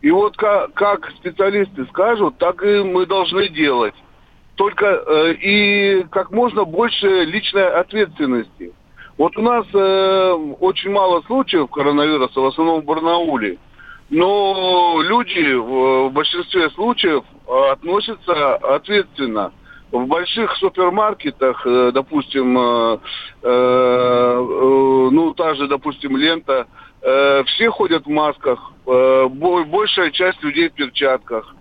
[0.00, 3.94] и вот как, как специалисты скажут, так и мы должны делать.
[4.56, 8.72] Только э, и как можно больше личной ответственности.
[9.16, 13.58] Вот у нас э, очень мало случаев коронавируса, в основном в Барнауле.
[14.08, 19.52] Но люди в, большинстве случаев э, относятся ответственно.
[19.92, 22.98] В больших супермаркетах, э, допустим, э,
[23.42, 26.66] э, э, ну, та же, допустим, лента,
[27.02, 31.54] э, все ходят в масках, э, бо- большая часть людей в перчатках.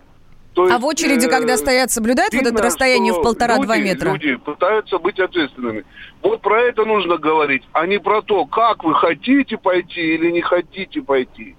[0.53, 3.77] То А есть, в очереди, э, когда стоят, соблюдают вот это видно, расстояние в полтора-два
[3.77, 4.13] метра?
[4.13, 5.85] Люди пытаются быть ответственными.
[6.21, 10.41] Вот про это нужно говорить, а не про то, как вы хотите пойти или не
[10.41, 11.55] хотите пойти.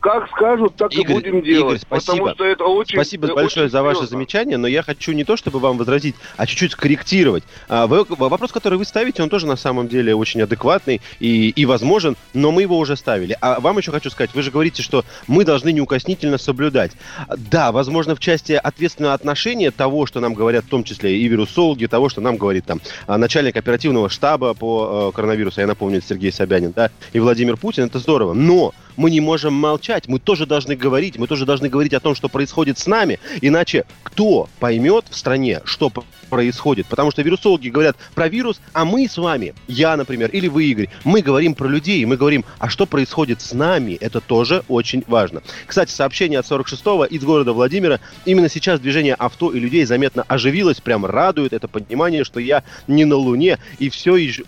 [0.00, 1.60] Как скажут, так Игорь, и будем делать.
[1.64, 2.12] Игорь, спасибо.
[2.16, 4.16] Потому что это очень Спасибо э, большое очень за ваше серьезно.
[4.16, 7.44] замечание, но я хочу не то, чтобы вам возразить, а чуть-чуть скорректировать.
[7.68, 11.66] А, вы- вопрос, который вы ставите, он тоже на самом деле очень адекватный и, и
[11.66, 13.36] возможен, но мы его уже ставили.
[13.42, 16.92] А вам еще хочу сказать, вы же говорите, что мы должны неукоснительно соблюдать.
[17.36, 21.84] Да, возможно, в части ответственного отношения того, что нам говорят, в том числе и вирусологи,
[21.84, 26.06] того, что нам говорит там а, начальник оперативного штаба по э, коронавирусу, я напомню, это
[26.06, 28.32] Сергей Собянин, да, и Владимир Путин, это здорово.
[28.32, 32.14] Но мы не можем молчать, мы тоже должны говорить, мы тоже должны говорить о том,
[32.14, 35.92] что происходит с нами, иначе кто поймет в стране, что
[36.28, 36.86] происходит?
[36.86, 40.88] Потому что вирусологи говорят про вирус, а мы с вами, я, например, или вы, Игорь,
[41.04, 45.42] мы говорим про людей, мы говорим, а что происходит с нами, это тоже очень важно.
[45.66, 48.00] Кстати, сообщение от 46-го из города Владимира.
[48.24, 53.04] Именно сейчас движение авто и людей заметно оживилось, прям радует это понимание, что я не
[53.04, 54.44] на Луне, и все еще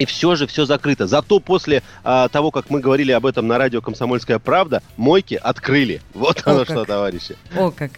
[0.00, 1.06] и все же все закрыто.
[1.06, 6.00] Зато после а, того, как мы говорили об этом на радио «Комсомольская правда», мойки открыли.
[6.14, 6.70] Вот О, оно как.
[6.70, 7.36] что, товарищи.
[7.54, 7.92] О, как.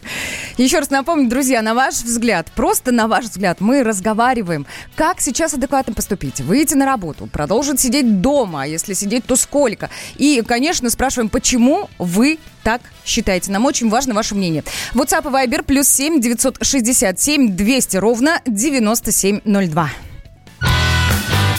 [0.59, 5.55] Еще раз напомню, друзья, на ваш взгляд, просто на ваш взгляд, мы разговариваем, как сейчас
[5.55, 6.41] адекватно поступить.
[6.41, 9.89] Выйти на работу, продолжить сидеть дома, а если сидеть, то сколько.
[10.17, 13.53] И, конечно, спрашиваем, почему вы так считаете.
[13.53, 14.65] Нам очень важно ваше мнение.
[14.95, 20.12] WhatsApp и Viber плюс 7 967 200 ровно 9702.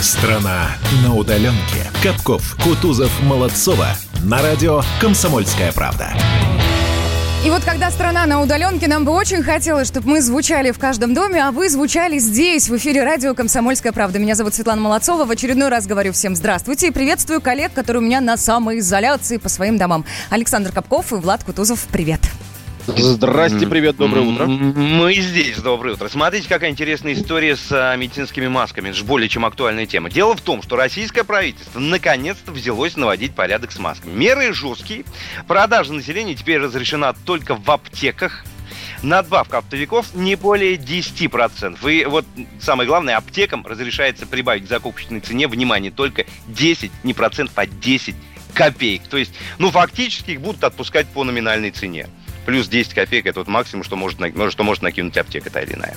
[0.00, 0.68] Страна
[1.02, 1.90] на удаленке.
[2.02, 3.88] Капков, Кутузов, Молодцова.
[4.22, 6.12] На радио «Комсомольская правда».
[7.44, 11.12] И вот когда страна на удаленке, нам бы очень хотелось, чтобы мы звучали в каждом
[11.12, 14.18] доме, а вы звучали здесь, в эфире радио «Комсомольская правда».
[14.18, 15.24] Меня зовут Светлана Молодцова.
[15.24, 19.48] В очередной раз говорю всем здравствуйте и приветствую коллег, которые у меня на самоизоляции по
[19.48, 20.04] своим домам.
[20.30, 22.20] Александр Капков и Влад Кутузов, привет.
[22.86, 24.44] Здрасте, привет, доброе утро.
[24.46, 26.08] Мы здесь, доброе утро.
[26.08, 28.90] Смотрите, какая интересная история с а, медицинскими масками.
[28.90, 30.10] Это же более чем актуальная тема.
[30.10, 34.12] Дело в том, что российское правительство наконец-то взялось наводить порядок с масками.
[34.12, 35.04] Меры жесткие.
[35.48, 38.44] Продажа населения теперь разрешена только в аптеках.
[39.02, 41.90] Надбавка оптовиков не более 10%.
[41.90, 42.26] И вот
[42.60, 48.14] самое главное, аптекам разрешается прибавить к закупочной цене, внимание, только 10, не процентов, а 10
[48.52, 49.02] копеек.
[49.08, 52.08] То есть, ну, фактически их будут отпускать по номинальной цене.
[52.44, 54.18] Плюс 10 копеек это вот максимум, что может,
[54.50, 55.96] что может накинуть аптека та или иная.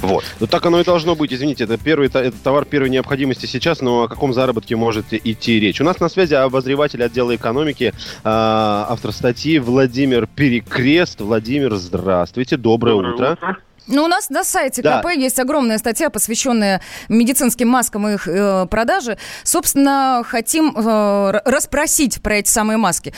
[0.00, 0.24] Вот.
[0.40, 4.04] Ну так оно и должно быть, извините, это первый это товар первой необходимости сейчас, но
[4.04, 5.80] о каком заработке может идти речь?
[5.80, 7.92] У нас на связи обозреватель отдела экономики,
[8.24, 11.20] а, автор статьи Владимир Перекрест.
[11.20, 13.32] Владимир, здравствуйте, доброе, доброе утро.
[13.32, 13.56] утро.
[13.86, 15.00] Ну, у нас на сайте да.
[15.00, 19.16] КП есть огромная статья, посвященная медицинским маскам и их э, продаже.
[19.44, 23.14] Собственно, хотим э, расспросить про эти самые маски.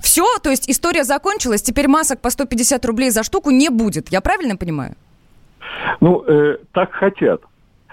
[0.00, 4.08] Все, то есть история закончилась, теперь масок по 150 рублей за штуку не будет.
[4.08, 4.94] Я правильно понимаю?
[6.00, 7.42] Ну, э, так хотят.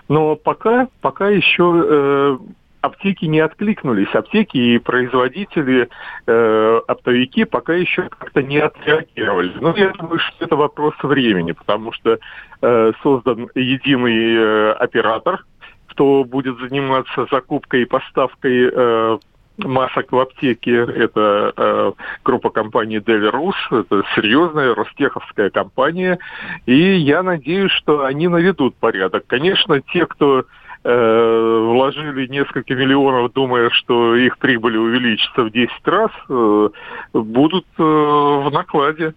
[0.07, 2.37] Но пока, пока еще э,
[2.81, 4.13] аптеки не откликнулись.
[4.13, 5.89] Аптеки и производители,
[6.25, 9.53] э, оптовики пока еще как-то не отреагировали.
[9.59, 12.19] Но я думаю, что это вопрос времени, потому что
[12.61, 15.45] э, создан единый э, оператор,
[15.87, 19.17] кто будет заниматься закупкой и поставкой э,
[19.63, 20.75] масок в аптеке.
[20.75, 21.91] Это э,
[22.23, 26.19] группа компании Делерус, это серьезная ростеховская компания.
[26.65, 29.23] И я надеюсь, что они наведут порядок.
[29.27, 30.45] Конечно, те, кто
[30.81, 36.69] Э, вложили несколько миллионов, думая, что их прибыль увеличится в 10 раз, э,
[37.13, 39.13] будут э, в накладе.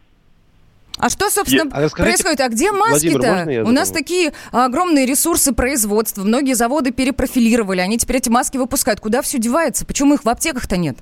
[1.02, 1.86] А что, собственно, я...
[1.86, 2.40] а происходит?
[2.40, 3.64] А где маски-то?
[3.66, 6.22] У нас такие огромные ресурсы производства.
[6.22, 7.80] Многие заводы перепрофилировали.
[7.80, 9.00] Они теперь эти маски выпускают.
[9.00, 9.84] Куда все девается?
[9.84, 10.96] Почему их в аптеках-то нет?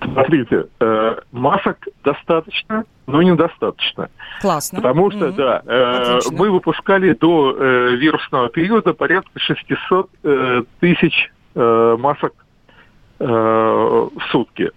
[0.00, 4.10] Смотрите, э, масок достаточно, но недостаточно.
[4.40, 4.76] Классно.
[4.80, 5.34] Потому что, mm-hmm.
[5.34, 12.34] да, э, мы выпускали до э, вирусного периода порядка 600 э, тысяч э, масок
[13.18, 14.70] э, в сутки.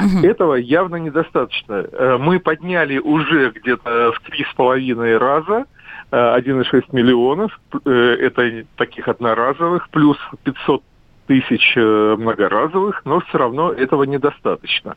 [0.00, 0.26] Угу.
[0.26, 1.86] Этого явно недостаточно.
[1.92, 5.64] Э, мы подняли уже где-то в три с половиной раза
[6.10, 10.82] 1,6 э, миллионов, э, это таких одноразовых, плюс 500
[11.26, 14.94] тысяч многоразовых, но все равно этого недостаточно.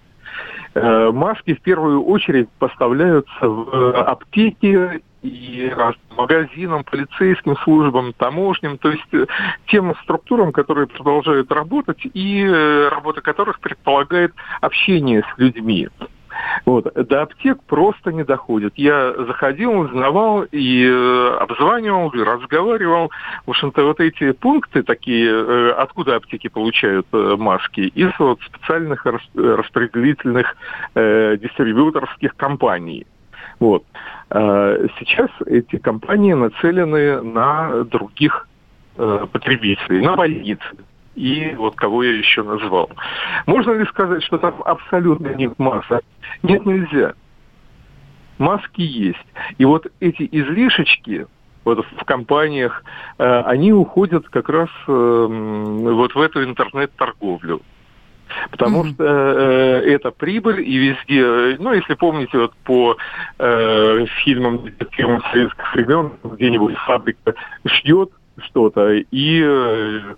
[0.76, 5.74] Э, маски в первую очередь поставляются в э, аптеки и
[6.16, 9.30] магазинам, полицейским службам, таможням, то есть
[9.68, 12.46] тем структурам, которые продолжают работать и
[12.90, 15.90] работа которых предполагает общение с людьми.
[16.66, 16.92] Вот.
[16.94, 18.74] До аптек просто не доходит.
[18.76, 23.12] Я заходил, узнавал и э, обзванивал, и разговаривал.
[23.46, 27.82] В общем-то, вот эти пункты такие, э, откуда аптеки получают э, маски?
[27.82, 30.56] Из вот специальных распределительных
[30.96, 33.06] дистрибьюторских компаний.
[33.60, 33.84] Вот.
[34.30, 38.48] Э, сейчас эти компании нацелены на других
[38.96, 40.66] потребителей, на больницы,
[41.20, 42.90] и вот кого я еще назвал.
[43.46, 46.02] Можно ли сказать, что там абсолютно нет масок?
[46.44, 47.14] Нет, нельзя.
[48.38, 49.26] Маски есть.
[49.58, 51.28] И вот эти излишечки,
[51.66, 52.84] вот в компаниях,
[53.18, 57.62] э, они уходят как раз э, вот в эту интернет-торговлю.
[58.52, 58.94] Потому mm-hmm.
[58.94, 62.96] что э, это прибыль, и везде, ну, если помните, вот по
[63.40, 67.34] э, фильмам детективам советских времен, где-нибудь фабрика
[67.66, 68.12] шьет,
[68.44, 70.16] что-то, и э,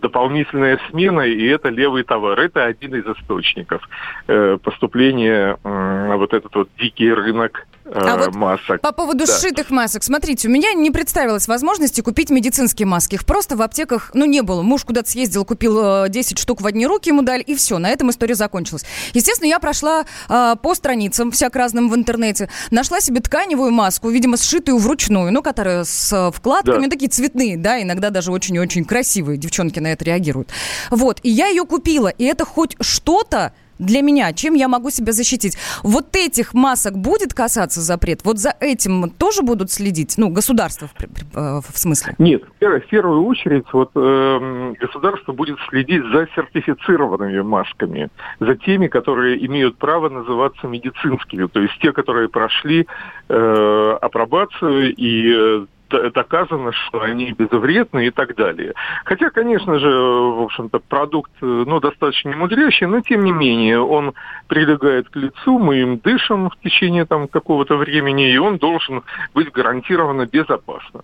[0.00, 2.38] дополнительная смена, и это левый товар.
[2.40, 3.88] Это один из источников
[4.26, 8.80] э, поступления вот этот вот дикий рынок а вот масок.
[8.80, 9.38] По поводу да.
[9.38, 10.02] сшитых масок.
[10.02, 13.14] Смотрите, у меня не представилось возможности купить медицинские маски.
[13.14, 14.62] Их просто в аптеках, ну, не было.
[14.62, 17.78] Муж куда-то съездил, купил 10 штук в одни руки, ему дали, и все.
[17.78, 18.84] На этом история закончилась.
[19.12, 22.48] Естественно, я прошла э, по страницам всяк разным в интернете.
[22.70, 26.90] Нашла себе тканевую маску, видимо, сшитую вручную, ну, которая с вкладками, да.
[26.90, 29.36] такие цветные, да, иногда даже очень и очень красивые.
[29.36, 30.48] Девчонки на это реагируют.
[30.90, 35.12] Вот, и я ее купила, и это хоть что-то для меня, чем я могу себя
[35.12, 35.56] защитить?
[35.82, 38.20] Вот этих масок будет касаться запрет?
[38.24, 40.14] Вот за этим тоже будут следить?
[40.16, 42.14] Ну, государство в, э, в смысле?
[42.18, 48.08] Нет, в первую очередь вот, э, государство будет следить за сертифицированными масками,
[48.40, 52.86] за теми, которые имеют право называться медицинскими, то есть те, которые прошли
[53.28, 58.74] э, апробацию и э, доказано, что они безвредны и так далее.
[59.04, 64.14] Хотя, конечно же, в общем-то, продукт ну, достаточно немудрящий, но тем не менее он
[64.48, 69.02] прилегает к лицу, мы им дышим в течение там, какого-то времени, и он должен
[69.34, 71.02] быть гарантированно безопасным.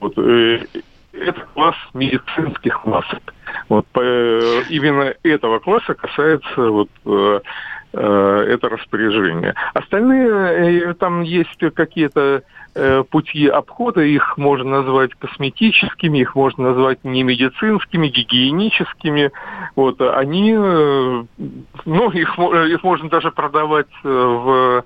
[0.00, 0.64] Вот, э,
[1.12, 3.34] это класс медицинских масок.
[3.68, 7.40] Вот по, именно этого класса касается вот, э, э,
[7.92, 9.54] это распоряжение.
[9.74, 12.42] Остальные, э, там есть какие-то
[12.74, 19.30] Э, пути обхода, их можно назвать косметическими, их можно назвать не медицинскими, гигиеническими.
[19.76, 21.24] Вот, они, э,
[21.84, 24.84] ну, их, их можно даже продавать э, в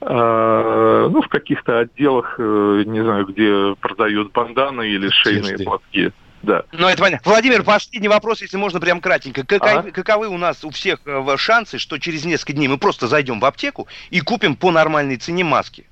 [0.00, 6.12] ну, в каких-то отделах, не знаю, где продают банданы или шейные платки.
[6.42, 6.62] Да.
[6.72, 7.30] Ну, это понятно.
[7.30, 9.44] Владимир, последний вопрос, если можно, прям кратенько.
[9.44, 9.90] Каковы, ага.
[9.90, 13.44] каковы у нас у всех э, шансы, что через несколько дней мы просто зайдем в
[13.44, 15.86] аптеку и купим по нормальной цене маски?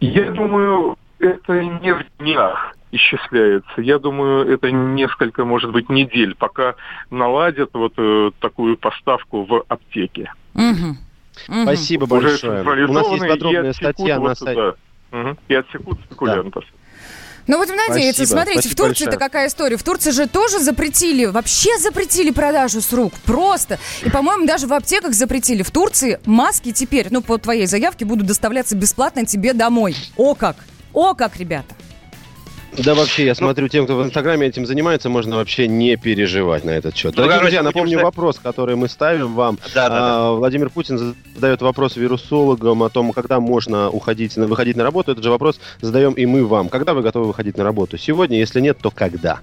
[0.00, 3.80] Я думаю, это не в днях исчисляется.
[3.80, 6.74] Я думаю, это несколько, может быть, недель, пока
[7.10, 10.32] наладят вот э, такую поставку в аптеке.
[10.54, 11.62] Угу.
[11.62, 12.86] Спасибо Уже большое.
[12.86, 14.74] У нас есть подробная статья на сайте.
[15.12, 15.36] Угу.
[15.48, 16.64] И отсекут спекулянтов.
[16.64, 16.85] Да.
[17.46, 18.24] Ну, будем надеяться.
[18.24, 18.38] Спасибо.
[18.38, 19.76] Смотрите, Спасибо в Турции это какая история.
[19.76, 23.12] В Турции же тоже запретили, вообще запретили продажу с рук.
[23.24, 23.78] Просто.
[24.04, 25.62] И, по-моему, даже в аптеках запретили.
[25.62, 29.96] В Турции маски теперь, ну, по твоей заявке, будут доставляться бесплатно тебе домой.
[30.16, 30.56] О как!
[30.92, 31.74] О как, ребята!
[32.78, 36.64] Да вообще, я ну, смотрю, тем, кто в Инстаграме этим занимается, можно вообще не переживать
[36.64, 37.14] на этот счет.
[37.16, 39.58] Ну, Дорогие друзья, напомню вопрос, который мы ставим вам.
[39.74, 39.98] Да, да, да.
[39.98, 45.12] А, Владимир Путин задает вопрос вирусологам о том, когда можно уходить, выходить на работу.
[45.12, 46.68] Этот же вопрос задаем и мы вам.
[46.68, 47.96] Когда вы готовы выходить на работу?
[47.96, 49.40] Сегодня, если нет, то когда?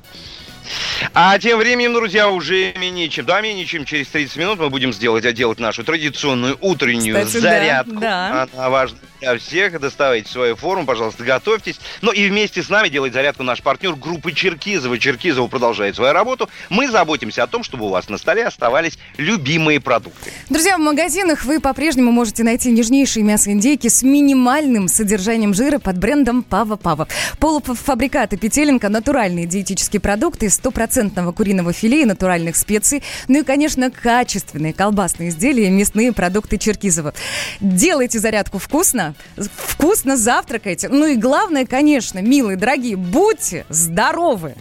[1.13, 4.93] А тем временем, друзья, уже менее чем, да, менее чем через 30 минут мы будем
[4.93, 7.93] сделать, делать нашу традиционную утреннюю Кстати, зарядку.
[7.93, 8.47] Да, да.
[8.53, 9.79] Она важна для всех.
[9.79, 11.79] Доставайте свою форму, пожалуйста, готовьтесь.
[12.01, 14.99] Ну и вместе с нами делает зарядку наш партнер группы Черкизова.
[14.99, 16.49] Черкизова продолжает свою работу.
[16.69, 20.31] Мы заботимся о том, чтобы у вас на столе оставались любимые продукты.
[20.49, 26.43] Друзья, в магазинах вы по-прежнему можете найти нежнейшие мясо-индейки с минимальным содержанием жира под брендом
[26.43, 27.07] Пава Пава.
[27.39, 34.73] Полуфабрикаты Петеленко, натуральные диетические продукты, стопроцентного куриного филе и натуральных специй, ну и, конечно, качественные
[34.73, 37.13] колбасные изделия и мясные продукты Черкизова.
[37.59, 40.89] Делайте зарядку вкусно, вкусно завтракайте.
[40.89, 44.55] Ну и главное, конечно, милые, дорогие, будьте здоровы!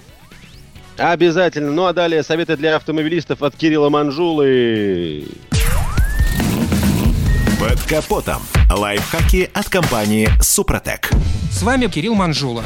[0.99, 1.73] Обязательно.
[1.73, 5.25] Ну а далее советы для автомобилистов от Кирилла Манжулы.
[7.63, 8.43] Под капотом.
[8.69, 11.11] Лайфхаки от компании «Супротек».
[11.53, 12.65] С вами Кирилл Манжула.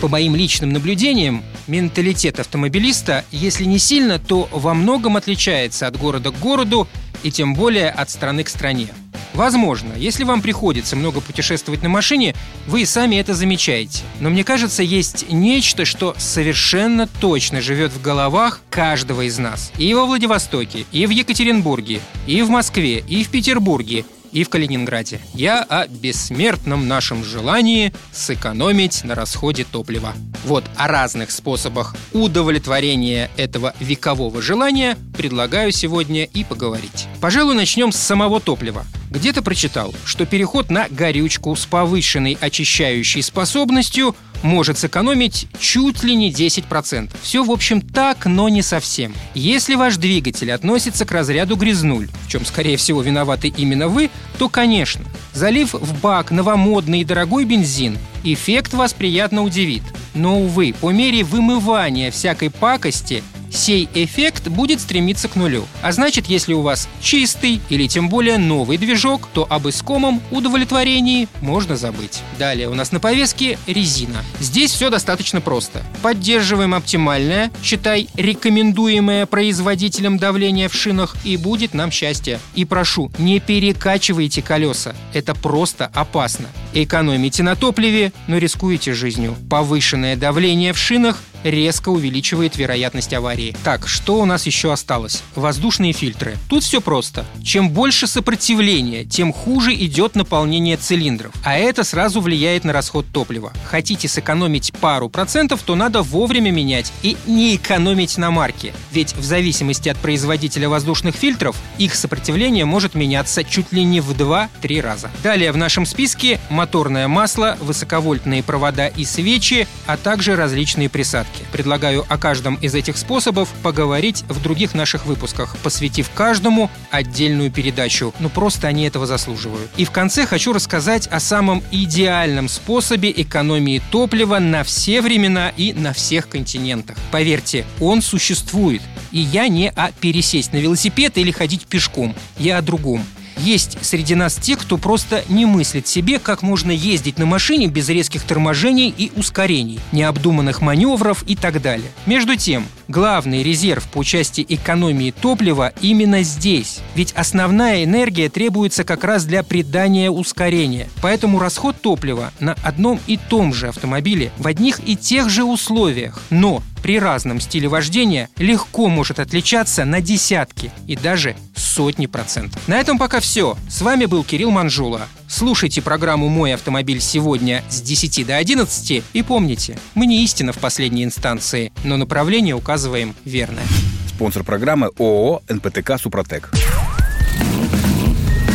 [0.00, 6.30] По моим личным наблюдениям, менталитет автомобилиста, если не сильно, то во многом отличается от города
[6.30, 6.88] к городу
[7.22, 8.88] и тем более от страны к стране.
[9.34, 12.34] Возможно, если вам приходится много путешествовать на машине,
[12.66, 14.04] вы и сами это замечаете.
[14.20, 19.70] Но мне кажется, есть нечто, что совершенно точно живет в головах каждого из нас.
[19.76, 25.20] И во Владивостоке, и в Екатеринбурге, и в Москве, и в Петербурге– и в Калининграде.
[25.34, 30.14] Я о бессмертном нашем желании сэкономить на расходе топлива.
[30.44, 37.06] Вот о разных способах удовлетворения этого векового желания предлагаю сегодня и поговорить.
[37.20, 38.84] Пожалуй, начнем с самого топлива.
[39.10, 46.30] Где-то прочитал, что переход на горючку с повышенной очищающей способностью– может сэкономить чуть ли не
[46.30, 47.10] 10%.
[47.22, 49.14] Все, в общем, так, но не совсем.
[49.34, 54.48] Если ваш двигатель относится к разряду грязнуль, в чем, скорее всего, виноваты именно вы, то,
[54.48, 59.82] конечно, залив в бак новомодный и дорогой бензин, эффект вас приятно удивит.
[60.14, 65.66] Но, увы, по мере вымывания всякой пакости сей эффект будет стремиться к нулю.
[65.82, 71.28] А значит, если у вас чистый или тем более новый движок, то об искомом удовлетворении
[71.40, 72.20] можно забыть.
[72.38, 74.24] Далее у нас на повестке резина.
[74.38, 75.82] Здесь все достаточно просто.
[76.02, 82.40] Поддерживаем оптимальное, считай, рекомендуемое производителем давление в шинах, и будет нам счастье.
[82.54, 84.94] И прошу, не перекачивайте колеса.
[85.12, 86.46] Это просто опасно.
[86.72, 89.36] Экономите на топливе, но рискуете жизнью.
[89.48, 93.56] Повышенное давление в шинах резко увеличивает вероятность аварии.
[93.64, 95.22] Так, что у нас еще осталось?
[95.34, 96.36] Воздушные фильтры.
[96.48, 97.24] Тут все просто.
[97.42, 101.32] Чем больше сопротивления, тем хуже идет наполнение цилиндров.
[101.44, 103.52] А это сразу влияет на расход топлива.
[103.64, 108.72] Хотите сэкономить пару процентов, то надо вовремя менять и не экономить на марке.
[108.92, 114.12] Ведь в зависимости от производителя воздушных фильтров, их сопротивление может меняться чуть ли не в
[114.12, 115.10] 2-3 раза.
[115.22, 121.44] Далее в нашем списке моторное масло, высоковольтные провода и свечи, а также различные присадки порядке.
[121.52, 128.14] Предлагаю о каждом из этих способов поговорить в других наших выпусках, посвятив каждому отдельную передачу.
[128.20, 129.70] Ну просто они этого заслуживают.
[129.76, 135.72] И в конце хочу рассказать о самом идеальном способе экономии топлива на все времена и
[135.72, 136.96] на всех континентах.
[137.10, 138.82] Поверьте, он существует.
[139.12, 142.14] И я не о пересесть на велосипед или ходить пешком.
[142.38, 143.04] Я о другом.
[143.36, 147.88] Есть среди нас те, кто просто не мыслит себе, как можно ездить на машине без
[147.88, 151.90] резких торможений и ускорений, необдуманных маневров и так далее.
[152.06, 156.80] Между тем, главный резерв по части экономии топлива именно здесь.
[156.94, 160.88] Ведь основная энергия требуется как раз для придания ускорения.
[161.00, 166.20] Поэтому расход топлива на одном и том же автомобиле в одних и тех же условиях,
[166.30, 172.66] но при разном стиле вождения легко может отличаться на десятки и даже сотни процентов.
[172.66, 173.56] На этом пока все.
[173.68, 175.02] С вами был Кирилл Манжула.
[175.28, 180.58] Слушайте программу «Мой автомобиль» сегодня с 10 до 11 и помните, мы не истина в
[180.58, 183.66] последней инстанции, но направление указываем верное.
[184.08, 186.50] Спонсор программы ООО «НПТК Супротек».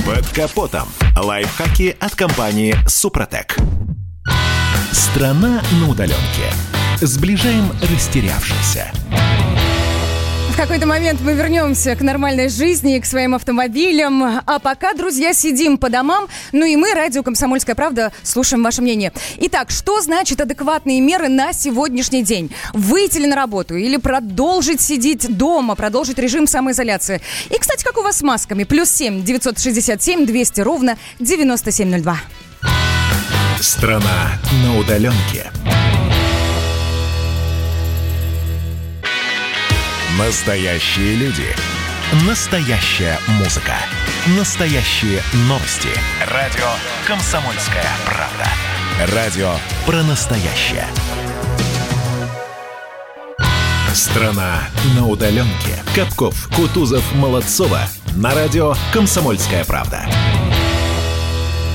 [0.03, 0.88] Под капотом.
[1.15, 3.55] Лайфхаки от компании «Супротек».
[4.91, 6.49] Страна на удаленке.
[7.01, 8.91] Сближаем растерявшихся.
[10.55, 14.23] В какой-то момент мы вернемся к нормальной жизни, к своим автомобилям.
[14.23, 16.27] А пока, друзья, сидим по домам.
[16.53, 19.11] Ну и мы, радио «Комсомольская правда», слушаем ваше мнение.
[19.37, 22.55] Итак, что значит адекватные меры на сегодняшний день?
[22.71, 27.19] Выйти ли на работу или продолжить сидеть дома, продолжить режим самоизоляции?
[27.49, 28.63] И, кстати, как у вас с масками?
[28.63, 32.17] Плюс семь девятьсот шестьдесят семь двести ровно девяносто семь ноль два.
[33.59, 35.51] Страна на удаленке.
[40.18, 41.43] Настоящие люди.
[42.26, 43.74] Настоящая музыка.
[44.38, 45.89] Настоящие новости.
[46.32, 46.63] Радио
[47.05, 49.13] «Комсомольская правда».
[49.13, 49.55] Радио
[49.86, 50.88] про настоящее.
[53.93, 54.61] Страна
[54.95, 55.84] на удаленке.
[55.93, 57.82] Капков, Кутузов, Молодцова.
[58.16, 60.07] На радио «Комсомольская правда».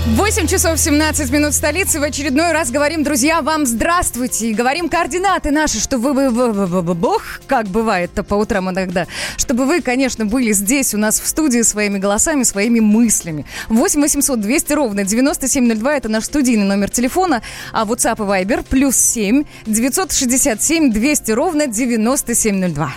[0.06, 2.00] 8 часов 17 минут столицы.
[2.00, 4.48] В очередной раз говорим, друзья, вам здравствуйте.
[4.48, 10.24] И говорим координаты наши, чтобы вы, бог, как бывает-то по утрам иногда, чтобы вы, конечно,
[10.24, 13.44] были здесь у нас в студии своими голосами, своими мыслями.
[13.68, 17.42] 8 800 200 ровно 9702 это наш студийный номер телефона,
[17.72, 22.90] а WhatsApp и Viber плюс 7 967 200 ровно 9702.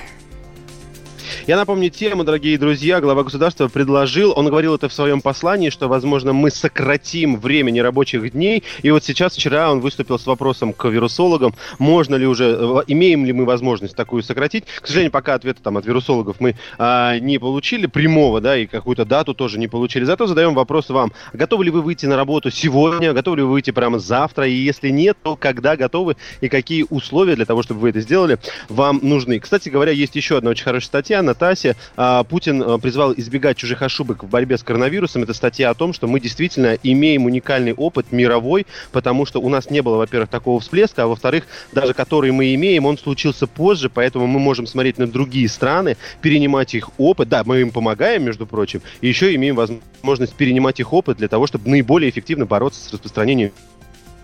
[1.48, 3.02] Я напомню тему, дорогие друзья.
[3.02, 8.32] Глава государства предложил, он говорил это в своем послании, что, возможно, мы сократим время нерабочих
[8.32, 8.64] дней.
[8.82, 13.26] И вот сейчас, вчера он выступил с вопросом к вирусологам, можно ли уже, э, имеем
[13.26, 14.66] ли мы возможность такую сократить.
[14.80, 19.04] К сожалению, пока ответа там от вирусологов мы а, не получили прямого, да, и какую-то
[19.04, 20.04] дату тоже не получили.
[20.04, 21.14] Зато задаем вопрос вам.
[21.34, 23.12] Готовы ли вы выйти на работу сегодня?
[23.14, 24.48] Готовы ли вы выйти прямо завтра?
[24.48, 26.16] И если нет, то когда готовы?
[26.42, 28.38] И какие условия для того, чтобы вы это сделали,
[28.70, 29.40] вам нужны?
[29.40, 31.76] Кстати говоря, есть еще одна очень хорошая статья на ТАССе.
[31.96, 35.24] А, Путин а, призвал избегать чужих ошибок в борьбе с коронавирусом.
[35.24, 39.70] Это статья о том, что мы действительно имеем уникальный опыт мировой, потому что у нас
[39.70, 44.28] не было, во-первых, такого всплеска, а во-вторых, даже который мы имеем, он случился позже, поэтому
[44.28, 47.30] мы можем смотреть на другие страны, перенимать их опыт.
[47.30, 51.48] Да, мы им помогаем, между прочим, и еще имеем возможность перенимать их опыт для того,
[51.48, 53.52] чтобы наиболее эффективно бороться с распространением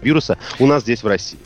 [0.02, 1.40] вируса у нас здесь в России.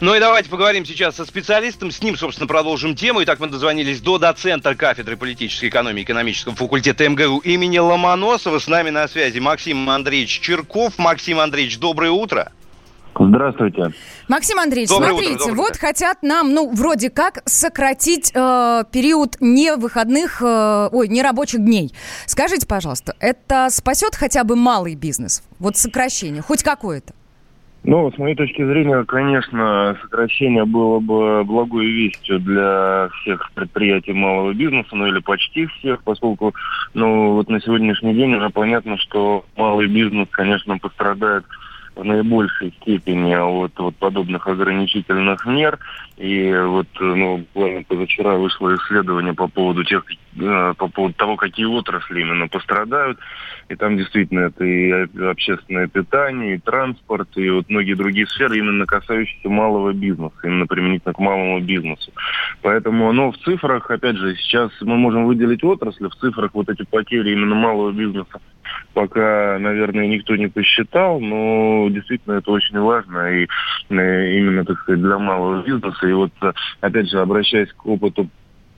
[0.00, 1.90] Ну и давайте поговорим сейчас со специалистом.
[1.90, 3.22] С ним, собственно, продолжим тему.
[3.22, 8.60] Итак, мы дозвонились до доцента кафедры политической экономии экономического факультета МГУ имени Ломоносова.
[8.60, 10.96] С нами на связи Максим Андреевич Черков.
[10.96, 12.50] Максим Андреевич, доброе утро.
[13.14, 13.92] Здравствуйте.
[14.28, 19.36] Максим Андреевич, Доброе смотрите, утро, доброе вот хотят нам, ну, вроде как, сократить э, период
[19.40, 21.92] не выходных, э, ой, не рабочих дней.
[22.24, 25.42] Скажите, пожалуйста, это спасет хотя бы малый бизнес?
[25.58, 27.12] Вот сокращение, хоть какое-то?
[27.82, 34.52] Ну, с моей точки зрения, конечно, сокращение было бы благой вестью для всех предприятий малого
[34.52, 36.54] бизнеса, ну или почти всех, поскольку,
[36.92, 41.44] ну, вот на сегодняшний день уже понятно, что малый бизнес, конечно, пострадает
[41.96, 45.78] в наибольшей степени от вот подобных ограничительных мер.
[46.18, 50.04] И вот, ну, буквально позавчера вышло исследование по поводу тех,
[50.36, 53.18] по поводу того, какие отрасли именно пострадают.
[53.68, 54.90] И там действительно это и
[55.24, 61.14] общественное питание, и транспорт, и вот многие другие сферы, именно касающиеся малого бизнеса, именно применительно
[61.14, 62.12] к малому бизнесу.
[62.62, 66.84] Поэтому, ну, в цифрах, опять же, сейчас мы можем выделить отрасли, в цифрах вот эти
[66.84, 68.40] потери именно малого бизнеса
[68.94, 73.46] пока, наверное, никто не посчитал, но действительно это очень важно и
[73.88, 76.06] э, именно, так сказать, для малого бизнеса.
[76.06, 78.28] И вот, э, опять же, обращаясь к опыту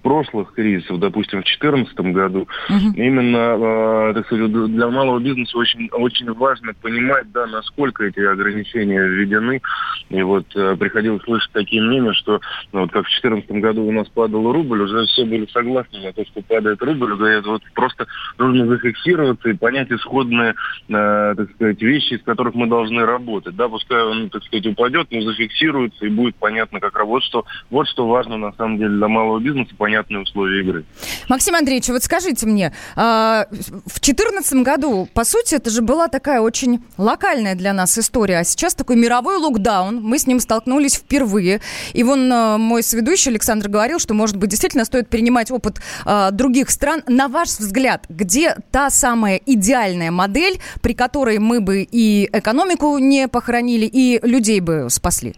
[0.02, 2.92] прошлых кризисов, допустим, в 2014 году, угу.
[2.94, 9.00] именно, э, так сказать, для малого бизнеса очень, очень важно понимать, да, насколько эти ограничения
[9.00, 9.62] введены.
[10.10, 12.40] И вот э, приходилось слышать такие мнения, что
[12.72, 16.12] ну, вот как в 2014 году у нас падал рубль, уже все были согласны на
[16.12, 18.06] то, что падает рубль, говорят, вот просто
[18.38, 20.54] нужно зафиксироваться и понять исходные,
[20.88, 23.54] э, так сказать, вещи, из которых мы должны работать.
[23.54, 27.28] Да, пускай он, так сказать, упадет, но зафиксируется и будет понятно, как работать.
[27.28, 30.84] Что, вот что важно на самом деле для малого бизнеса, понять понятные условия игры.
[31.28, 36.40] Максим Андреевич, вот скажите мне, а, в 2014 году, по сути, это же была такая
[36.40, 41.60] очень локальная для нас история, а сейчас такой мировой локдаун, мы с ним столкнулись впервые.
[41.92, 46.30] И вон а, мой сведущий Александр говорил, что, может быть, действительно стоит принимать опыт а,
[46.30, 47.02] других стран.
[47.06, 53.28] На ваш взгляд, где та самая идеальная модель, при которой мы бы и экономику не
[53.28, 55.34] похоронили, и людей бы спасли?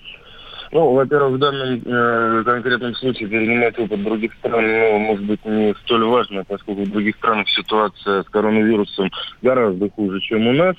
[0.75, 5.72] Ну, во-первых, в данном э, конкретном случае перенимать опыт других стран, ну, может быть, не
[5.85, 9.09] столь важно, поскольку в других странах ситуация с коронавирусом
[9.41, 10.75] гораздо хуже, чем у нас.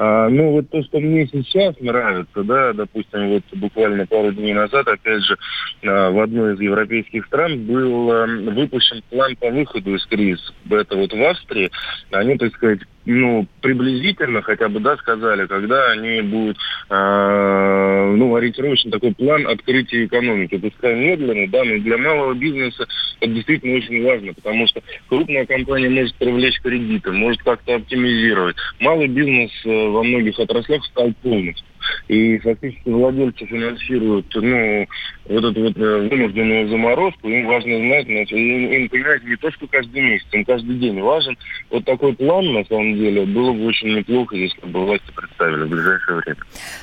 [0.00, 4.86] А, ну, вот то, что мне сейчас нравится, да, допустим, вот буквально пару дней назад,
[4.86, 5.36] опять же,
[5.84, 10.52] а, в одной из европейских стран был а, выпущен план по выходу из кризиса.
[10.70, 11.72] Это вот в Австрии.
[12.12, 12.78] Они, так сказать,
[13.08, 16.58] ну, приблизительно хотя бы, да, сказали, когда они будут,
[16.90, 20.58] э, ну, ориентировочно такой план открытия экономики.
[20.58, 22.86] Пускай медленный, да, но для малого бизнеса
[23.20, 28.56] это действительно очень важно, потому что крупная компания может привлечь кредиты, может как-то оптимизировать.
[28.78, 29.52] Малый бизнес
[29.90, 31.66] во многих отраслях стал полностью.
[32.08, 34.86] И фактически владельцы финансируют, ну,
[35.28, 37.28] вот эту вот э, вынужденную заморозку.
[37.28, 41.00] Им важно знать, значит, им, им, понимаете, не то, что каждый месяц, им каждый день
[41.00, 41.36] важен.
[41.70, 45.68] Вот такой план, на самом деле, было бы очень неплохо, если бы власти представили в
[45.68, 46.40] ближайшее время.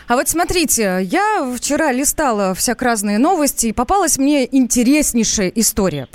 [0.08, 6.08] А вот смотрите, я вчера листала всяк разные новости, и попалась мне интереснейшая история.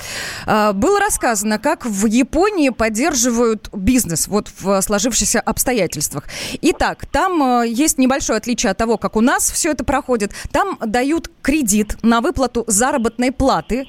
[0.46, 6.24] А, было рассказано, как в Японии поддерживают бизнес вот в сложившихся обстоятельствах.
[6.62, 10.32] Итак, там э, есть небольшое отличие от того, как у нас все это проходит.
[10.52, 13.86] Там дают кредит на выплату заработной платы.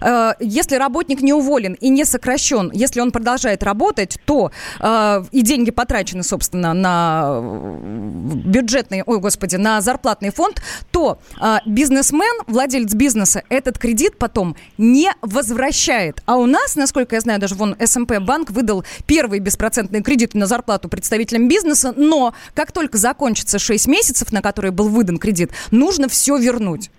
[0.00, 5.42] Э, если работник не уволен и не сокращен, если он продолжает работать, то э, и
[5.42, 7.40] деньги потрачены, собственно, на
[8.44, 15.10] бюджетный, ой, господи, на зарплатный фонд, то э, бизнесмен, владелец бизнеса, этот кредит потом не
[15.20, 16.22] возвращает.
[16.26, 20.38] А у нас, насколько я знаю, даже вон СМП эм банк выдал первые беспроцентные кредиты
[20.38, 25.50] на зарплату представителям бизнеса, но как только закончится 6 месяцев, на которые был выдан кредит,
[25.70, 26.90] нужно все вернуть.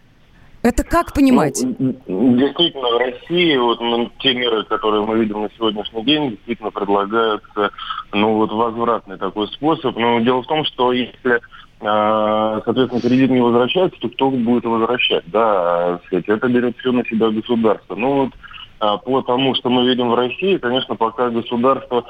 [0.64, 1.62] Это как понимать?
[1.62, 6.72] Ну, действительно, в России вот ну, те меры, которые мы видим на сегодняшний день, действительно
[6.72, 7.72] предлагаются,
[8.14, 9.98] ну вот возвратный такой способ.
[9.98, 11.42] Но дело в том, что если
[11.82, 15.26] а, соответственно, кредит не возвращается, то кто будет возвращать?
[15.28, 17.96] Да, это берет все на себя государство.
[17.96, 18.30] Ну вот
[18.80, 22.06] а, по тому, что мы видим в России, конечно, пока государство,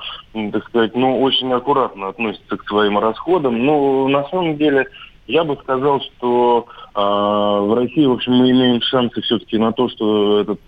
[0.51, 3.65] так сказать, ну, очень аккуратно относится к своим расходам.
[3.65, 4.87] Но на самом деле
[5.25, 10.41] я бы сказал, что в России, в общем, мы имеем шансы все-таки на то, что
[10.41, 10.59] этот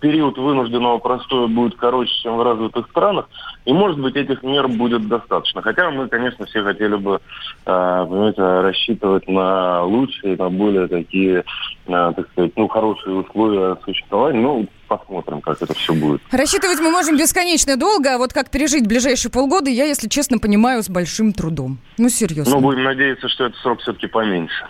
[0.00, 3.28] период вынужденного простоя будет короче, чем в развитых странах,
[3.64, 5.62] и, может быть, этих мер будет достаточно.
[5.62, 7.20] Хотя мы, конечно, все хотели бы,
[7.66, 11.42] э, понимаете, рассчитывать на лучшие, на более такие, э,
[11.86, 14.40] так сказать, ну, хорошие условия существования.
[14.40, 16.22] Ну, посмотрим, как это все будет.
[16.30, 20.82] Рассчитывать мы можем бесконечно долго, а вот как пережить ближайшие полгода, я, если честно, понимаю,
[20.82, 21.78] с большим трудом.
[21.98, 22.54] Ну, серьезно.
[22.54, 24.64] Ну, будем надеяться, что этот срок все-таки поменьше.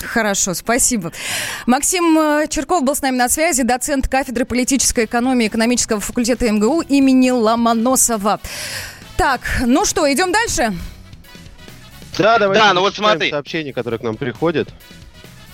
[0.00, 1.12] Хорошо, спасибо.
[1.66, 6.82] Максим э, Черков был с нами на связи, доцент кафедры политической экономии экономического факультета МГУ
[6.82, 8.40] имени Ломоносова.
[9.16, 10.74] Так, ну что, идем дальше?
[12.18, 13.30] Да, давайте да, ну вот смотри.
[13.30, 14.68] сообщения, которые к нам приходят.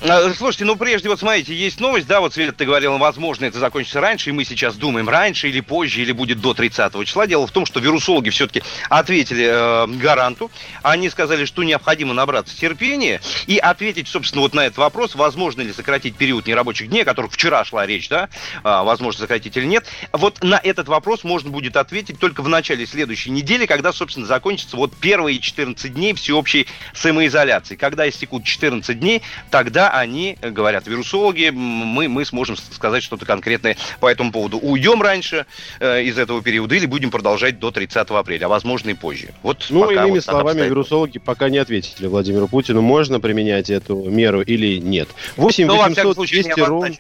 [0.03, 3.59] А, слушайте, ну прежде вот смотрите, есть новость, да, вот Света, ты говорила, возможно, это
[3.59, 7.27] закончится раньше, и мы сейчас думаем, раньше или позже, или будет до 30 числа.
[7.27, 10.51] Дело в том, что вирусологи все-таки ответили э, гаранту,
[10.83, 15.73] они сказали, что необходимо набраться терпения и ответить, собственно, вот на этот вопрос, возможно ли
[15.73, 19.85] сократить период нерабочих дней, о которых вчера шла речь, да, э, возможно сократить или нет.
[20.13, 24.79] Вот на этот вопрос можно будет ответить только в начале следующей недели, когда, собственно, закончится
[24.79, 27.77] вот первые 14 дней всеобщей самоизоляции.
[27.77, 29.21] Когда истекут 14 дней,
[29.51, 34.59] тогда они говорят, вирусологи, мы, мы сможем сказать что-то конкретное по этому поводу.
[34.59, 35.47] Уйдем раньше
[35.81, 39.29] э, из этого периода или будем продолжать до 30 апреля, а возможно и позже.
[39.43, 40.71] Вот ну, иными вот словами, обстоит.
[40.71, 45.09] вирусологи пока не ответили Владимиру Путину, можно применять эту меру или нет.
[45.37, 46.91] 8 ну, 800 200 ровно...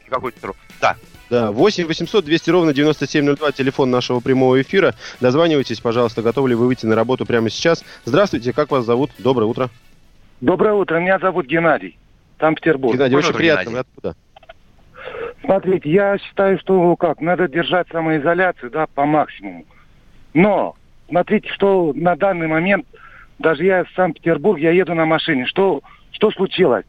[0.80, 0.97] Да.
[1.30, 4.97] Да, 8 800 200 ровно 9702, телефон нашего прямого эфира.
[5.20, 7.84] Дозванивайтесь, пожалуйста, готовы ли вы выйти на работу прямо сейчас.
[8.05, 9.12] Здравствуйте, как вас зовут?
[9.18, 9.70] Доброе утро.
[10.41, 11.97] Доброе утро, меня зовут Геннадий.
[12.41, 12.95] Санкт-Петербург.
[12.95, 13.70] Геннадий, очень приятно.
[13.70, 14.16] Вы откуда?
[15.45, 19.64] Смотрите, я считаю, что как, надо держать самоизоляцию, да, по максимуму.
[20.34, 20.74] Но,
[21.09, 22.86] смотрите, что на данный момент,
[23.38, 25.47] даже я в Санкт-Петербург, я еду на машине.
[25.47, 25.80] Что,
[26.12, 26.84] что случилось?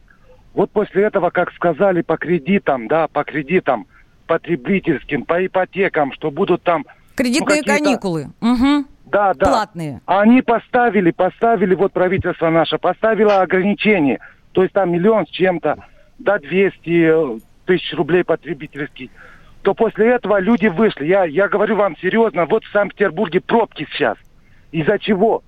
[0.54, 3.86] Вот после этого, как сказали, по кредитам, да, по кредитам
[4.26, 6.84] потребительским, по ипотекам, что будут там...
[7.16, 8.26] Кредитные ну, каникулы.
[8.40, 8.84] Угу.
[9.06, 9.46] Да, да.
[9.46, 10.00] Платные.
[10.06, 14.18] Они поставили, поставили, вот правительство наше, поставило ограничение–
[14.52, 15.78] то есть там миллион с чем-то,
[16.18, 19.10] да, 200 тысяч рублей потребительский,
[19.62, 21.06] то после этого люди вышли.
[21.06, 24.16] Я, я говорю вам серьезно, вот в Санкт-Петербурге пробки сейчас.
[24.72, 25.42] Из-за чего?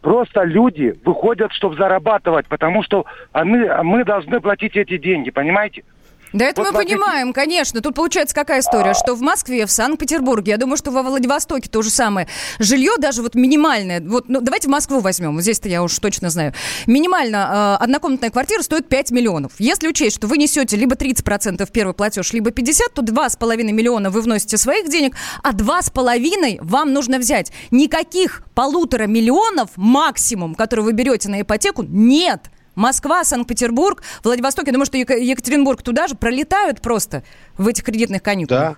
[0.00, 5.84] Просто люди выходят, чтобы зарабатывать, потому что они, мы должны платить эти деньги, понимаете?
[6.32, 7.80] Да это Вот мы понимаем, конечно.
[7.80, 11.82] Тут получается какая история, что в Москве, в Санкт-Петербурге, я думаю, что во Владивостоке то
[11.82, 12.28] же самое.
[12.58, 16.54] Жилье даже вот минимальное, вот, ну, давайте Москву возьмем, вот здесь-то я уж точно знаю.
[16.86, 19.52] Минимально э, однокомнатная квартира стоит 5 миллионов.
[19.58, 24.20] Если учесть, что вы несете либо 30% первый платеж, либо 50, то 2,5 миллиона вы
[24.20, 27.52] вносите своих денег, а 2,5 вам нужно взять.
[27.70, 32.50] Никаких полутора миллионов максимум, которые вы берете на ипотеку, нет.
[32.80, 37.22] Москва, Санкт-Петербург, Владивосток, я думаю, что Ека- Екатеринбург туда же пролетают просто
[37.58, 38.60] в этих кредитных каникулах.
[38.60, 38.76] Да.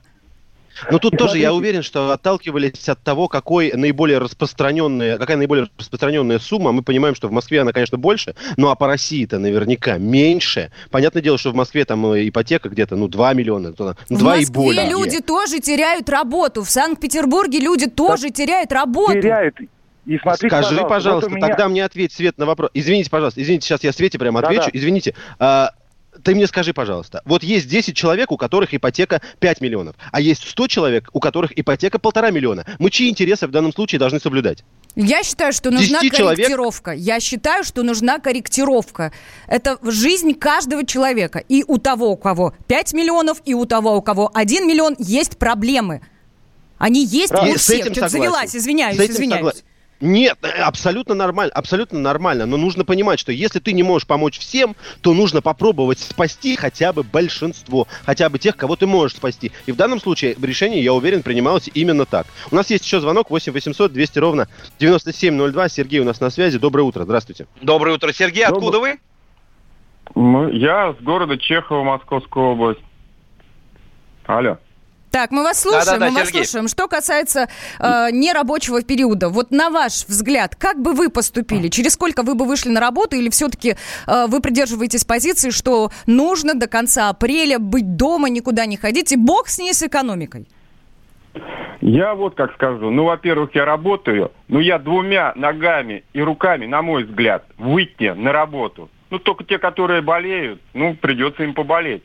[0.90, 6.38] Но тут тоже я уверен, что отталкивались от того, какой наиболее распространенная, какая наиболее распространенная
[6.38, 6.72] сумма.
[6.72, 10.72] Мы понимаем, что в Москве она, конечно, больше, ну а по России-то наверняка меньше.
[10.90, 14.20] Понятное дело, что в Москве там э, ипотека где-то, ну, 2 миллиона, то, ну, В
[14.20, 14.88] 2 и Москве более.
[14.88, 16.64] люди тоже теряют работу.
[16.64, 19.12] В Санкт-Петербурге люди тоже теряют работу.
[19.12, 19.56] Теряют.
[20.06, 22.70] И смотрите, Скажи, пожалуйста, пожалуйста, вот меня- тогда мне ответь, Свет, на вопрос.
[22.74, 24.54] Извините, пожалуйста, извините, сейчас я Свете прямо Да-да.
[24.60, 24.70] отвечу.
[24.72, 25.14] Извините.
[25.38, 25.70] А,
[26.24, 30.46] ты мне скажи, пожалуйста, вот есть 10 человек, у которых ипотека 5 миллионов, а есть
[30.48, 32.66] 100 человек, у которых ипотека полтора миллиона.
[32.80, 34.64] Мы чьи интересы в данном случае должны соблюдать?
[34.96, 36.90] Я считаю, что нужна 10 человек- корректировка.
[36.90, 39.12] Я считаю, что нужна корректировка.
[39.46, 41.38] Это жизнь каждого человека.
[41.48, 45.38] И у того, у кого 5 миллионов, и у того, у кого 1 миллион, есть
[45.38, 46.02] проблемы.
[46.76, 47.82] Они есть И у с всех.
[47.86, 49.46] этим Что-то завелась, извиняюсь, С этим извиняюсь.
[49.46, 49.62] согла-
[50.02, 52.44] Нет, э, абсолютно нормально, абсолютно нормально.
[52.44, 56.92] Но нужно понимать, что если ты не можешь помочь всем, то нужно попробовать спасти хотя
[56.92, 59.52] бы большинство, хотя бы тех, кого ты можешь спасти.
[59.66, 62.26] И в данном случае решение, я уверен, принималось именно так.
[62.50, 64.48] У нас есть еще звонок 8 800 200 ровно
[64.80, 65.68] 9702.
[65.68, 66.58] Сергей у нас на связи.
[66.58, 67.46] Доброе утро, здравствуйте.
[67.60, 68.44] Доброе утро, Сергей.
[68.44, 68.98] Откуда вы?
[70.16, 72.80] Ну, Я с города Чехова, Московская область.
[74.26, 74.58] Алло.
[75.12, 76.44] Так, мы вас слушаем, Да-да-да, мы вас Сергей.
[76.46, 76.68] слушаем.
[76.68, 77.48] Что касается
[77.78, 81.68] э, нерабочего периода, вот на ваш взгляд, как бы вы поступили?
[81.68, 86.54] Через сколько вы бы вышли на работу или все-таки э, вы придерживаетесь позиции, что нужно
[86.54, 90.48] до конца апреля быть дома, никуда не ходить, и бог с ней с экономикой?
[91.82, 92.90] Я вот как скажу.
[92.90, 98.32] Ну, во-первых, я работаю, но я двумя ногами и руками, на мой взгляд, выйти на
[98.32, 98.88] работу.
[99.10, 102.02] Ну, только те, которые болеют, ну, придется им поболеть.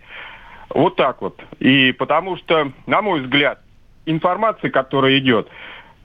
[0.69, 1.39] Вот так вот.
[1.59, 3.61] И потому что, на мой взгляд,
[4.05, 5.47] информация, которая идет,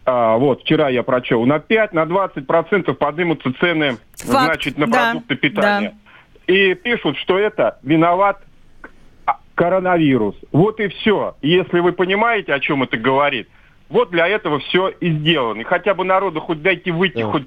[0.04, 4.86] а, вот, вчера я прочел, на 5, на 20 процентов поднимутся цены, Факт, значит, на
[4.86, 5.94] да, продукты питания.
[6.46, 8.42] И пишут, что это виноват
[9.26, 10.34] а, коронавирус.
[10.50, 11.36] Вот и все.
[11.40, 13.48] Если вы понимаете, о чем это говорит,
[13.88, 15.60] вот для этого все и сделано.
[15.60, 17.46] И хотя бы народу хоть дайте выйти, хоть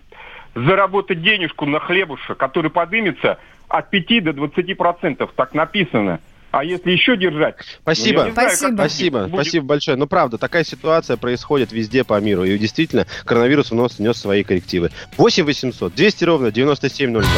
[0.53, 3.37] заработать денежку на хлебушек, который подымется
[3.67, 5.31] от 5 до 20 процентов.
[5.35, 6.19] Так написано.
[6.55, 7.55] А если еще держать...
[7.81, 8.27] Спасибо.
[8.27, 8.75] ну, знаю, как Спасибо.
[8.77, 9.33] Спасибо, будет.
[9.33, 9.97] спасибо большое.
[9.97, 12.45] Ну, правда, такая ситуация происходит везде по миру.
[12.45, 14.91] И действительно, коронавирус внес, внес свои коррективы.
[15.17, 17.29] 8 800 200 ровно 9702.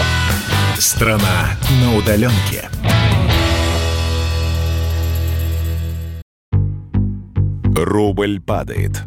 [0.77, 2.69] Страна на удаленке.
[7.75, 9.01] Рубль падает.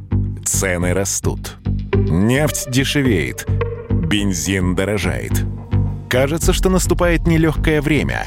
[0.44, 1.58] Цены растут.
[1.94, 3.46] Нефть дешевеет.
[3.88, 5.44] Бензин дорожает.
[6.08, 8.26] Кажется, что наступает нелегкое время.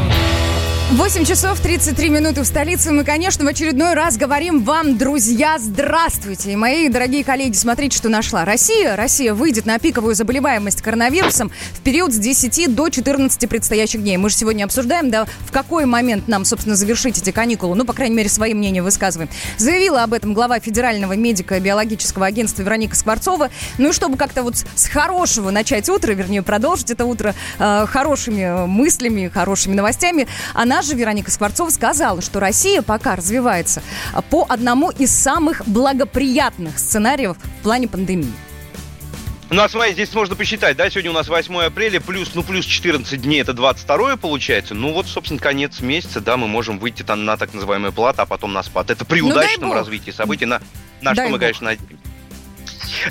[0.91, 2.91] 8 часов 33 минуты в столице.
[2.91, 6.51] Мы, конечно, в очередной раз говорим вам, друзья, здравствуйте.
[6.51, 8.43] И мои дорогие коллеги, смотрите, что нашла.
[8.43, 14.17] Россия, Россия выйдет на пиковую заболеваемость коронавирусом в период с 10 до 14 предстоящих дней.
[14.17, 17.77] Мы же сегодня обсуждаем, да, в какой момент нам, собственно, завершить эти каникулы.
[17.77, 19.29] Ну, по крайней мере, свои мнения высказываем.
[19.57, 23.49] Заявила об этом глава Федерального медико-биологического агентства Вероника Скворцова.
[23.77, 28.67] Ну и чтобы как-то вот с хорошего начать утро, вернее, продолжить это утро э, хорошими
[28.67, 33.81] мыслями, хорошими новостями, она же, Вероника Скворцова, сказала, что Россия пока развивается
[34.29, 38.31] по одному из самых благоприятных сценариев в плане пандемии.
[39.49, 42.65] Ну, а смотри, здесь можно посчитать, да, сегодня у нас 8 апреля, плюс, ну, плюс
[42.65, 44.73] 14 дней, это 22 получается.
[44.75, 48.25] Ну, вот, собственно, конец месяца, да, мы можем выйти там на так называемый плат, а
[48.25, 48.89] потом на спад.
[48.91, 50.61] Это при Ну, удачном развитии событий, на,
[51.01, 51.39] на Дай что мы, бог.
[51.41, 51.97] конечно, надеемся.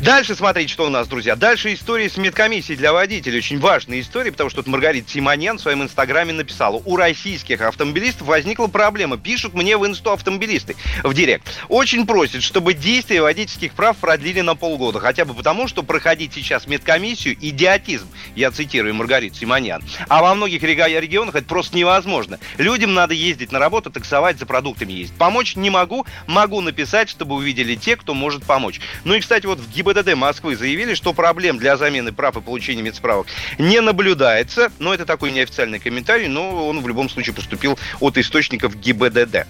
[0.01, 1.37] Дальше смотрите, что у нас, друзья.
[1.37, 3.39] Дальше история с медкомиссией для водителей.
[3.39, 6.83] Очень важная история, потому что тут Маргарита Симоньян в своем инстаграме написала.
[6.85, 9.17] У российских автомобилистов возникла проблема.
[9.17, 11.47] Пишут мне в инсту автомобилисты в директ.
[11.69, 15.01] Очень просят, чтобы действие водительских прав продлили на полгода.
[15.01, 18.09] Хотя бы потому, что проходить сейчас медкомиссию– идиотизм.
[18.35, 19.83] Я цитирую Маргариту Симоньян.
[20.09, 22.39] А во многих регионах это просто невозможно.
[22.59, 25.17] Людям надо ездить на работу, таксовать, за продуктами ездить.
[25.17, 28.81] Помочь не могу, могу написать, чтобы увидели те, кто может помочь.
[29.05, 32.83] Ну и, кстати, вот в ГИБДД Москвы заявили, что проблем для замены прав и получения
[32.83, 33.27] медсправок
[33.59, 34.71] не наблюдается.
[34.79, 39.47] Но это такой неофициальный комментарий, но он в любом случае поступил от источников ГИБДД.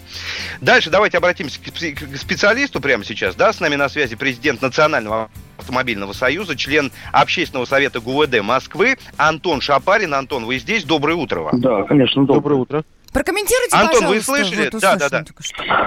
[0.61, 3.35] Дальше давайте обратимся к специалисту прямо сейчас.
[3.35, 9.61] Да, с нами на связи президент Национального автомобильного союза, член общественного совета ГУВД Москвы Антон
[9.61, 10.15] Шапарин.
[10.15, 10.85] Антон, вы здесь?
[10.85, 11.61] Доброе утро вам.
[11.61, 12.23] Да, конечно.
[12.23, 12.85] Доброе, доброе утро.
[13.13, 14.33] Прокомментируйте, Антон, пожалуйста.
[14.33, 14.71] вы слышали?
[14.73, 15.25] Вот да, да, да.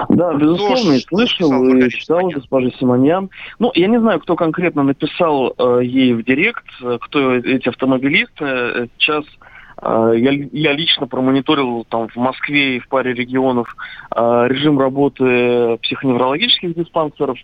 [0.10, 3.30] Да, безусловно, и слышал, и читал госпожи Симоньян.
[3.60, 8.90] Ну, я не знаю, кто конкретно написал э, ей в директ, э, кто эти автомобилисты.
[8.98, 9.24] Сейчас
[9.82, 13.74] э, я, я лично промониторил там в Москве и в паре регионов
[14.14, 17.38] э, режим работы психоневрологических диспансеров,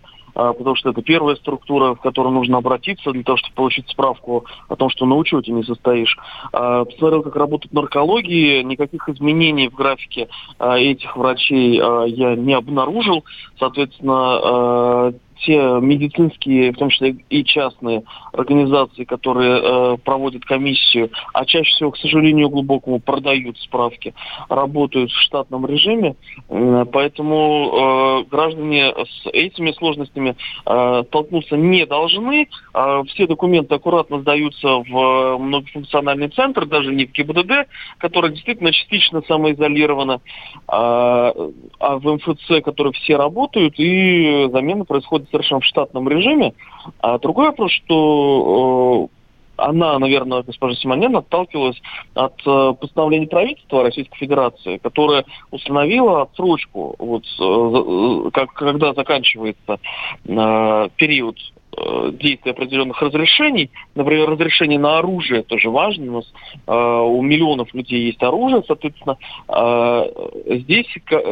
[0.54, 4.76] потому что это первая структура, в которую нужно обратиться для того, чтобы получить справку о
[4.76, 6.18] том, что на учете не состоишь.
[6.54, 10.30] Э, Посмотрел, как работают наркологии, никаких изменений в графике
[10.60, 13.24] э, этих врачей я не обнаружил.
[13.58, 15.14] Соответственно,
[15.46, 21.92] те медицинские, в том числе и частные организации, которые э, проводят комиссию, а чаще всего,
[21.92, 24.14] к сожалению, глубокому продают справки,
[24.50, 26.16] работают в штатном режиме.
[26.50, 30.36] Э, поэтому э, граждане с этими сложностями
[30.66, 32.50] э, столкнуться не должны.
[32.74, 37.68] Э, все документы аккуратно сдаются в многофункциональный центр, даже не в ГИБДД,
[37.98, 40.22] который действительно частично самоизолировано,
[40.68, 41.34] а,
[41.80, 46.54] а в МФЦ, которые все работают, и замена происходит совершенно в штатном режиме.
[47.00, 49.20] А другой вопрос, что э,
[49.62, 51.80] она, наверное, госпожа Симонян отталкивалась
[52.14, 59.80] от э, постановления правительства Российской Федерации, которое установило отсрочку, вот, э, как, когда заканчивается
[60.26, 61.59] э, период э,
[62.14, 63.72] действия определенных разрешений.
[63.96, 66.12] Например, разрешение на оружие тоже важно.
[66.12, 66.34] У нас
[66.68, 69.18] э, у миллионов людей есть оружие, соответственно,
[69.48, 70.04] э,
[70.46, 70.88] здесь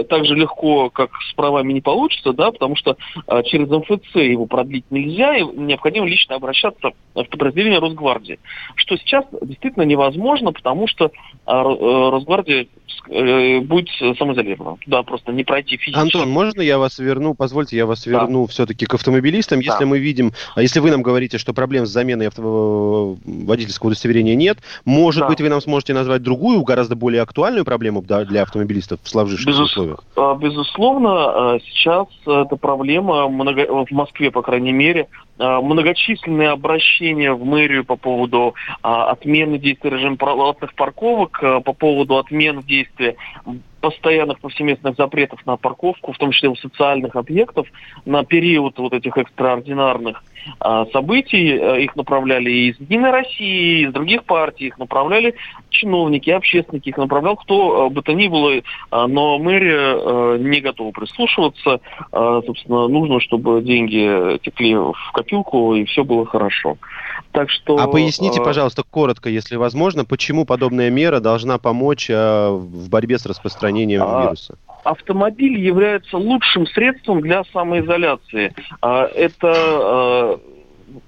[0.09, 4.45] так же легко, как с правами не получится, да, потому что э, через МФЦ его
[4.45, 8.39] продлить нельзя, и необходимо лично обращаться в подразделение Росгвардии.
[8.75, 11.09] Что сейчас действительно невозможно, потому что э,
[11.45, 12.67] э, Росгвардия
[13.09, 14.77] э, будет самоизолирована.
[14.83, 15.99] Туда просто не пройти физически.
[15.99, 17.33] Антон, можно я вас верну?
[17.33, 18.11] Позвольте, я вас Да.
[18.11, 19.59] верну все-таки к автомобилистам.
[19.59, 19.85] Если Да.
[19.85, 24.59] мы видим, а если вы нам говорите, что проблем с заменой авто- водительского удостоверения нет,
[24.85, 25.27] может Да.
[25.27, 29.71] быть, вы нам сможете назвать другую, гораздо более актуальную проблему для автомобилистов в сложившихся Безус-
[29.71, 30.03] условиях?
[30.15, 35.07] А, Безусловно, э, сейчас эта проблема много- в Москве, по крайней мере,
[35.39, 41.73] э, многочисленные обращения в мэрию по поводу а, отмены действия режима платных парковок, э, по
[41.73, 43.15] поводу отмены действия
[43.81, 47.67] постоянных повсеместных запретов на парковку, в том числе у социальных объектов,
[48.05, 50.23] на период вот этих экстраординарных
[50.91, 51.57] событий.
[51.57, 55.35] Э, Их направляли из Единой России, из других партий, их направляли
[55.69, 60.61] чиновники, общественники, их направлял кто э, бы то ни было, э, но мэрия э, не
[60.61, 61.79] готова прислушиваться.
[62.11, 66.77] Э, Собственно, нужно, чтобы деньги текли в копилку, и все было хорошо.
[67.31, 67.77] Так что...
[67.77, 74.01] А поясните, пожалуйста, коротко, если возможно, почему подобная мера должна помочь в борьбе с распространением
[74.03, 74.57] А, вируса?
[74.89, 78.53] Автомобиль является лучшим средством для самоизоляции.
[78.81, 80.56] А, Это э,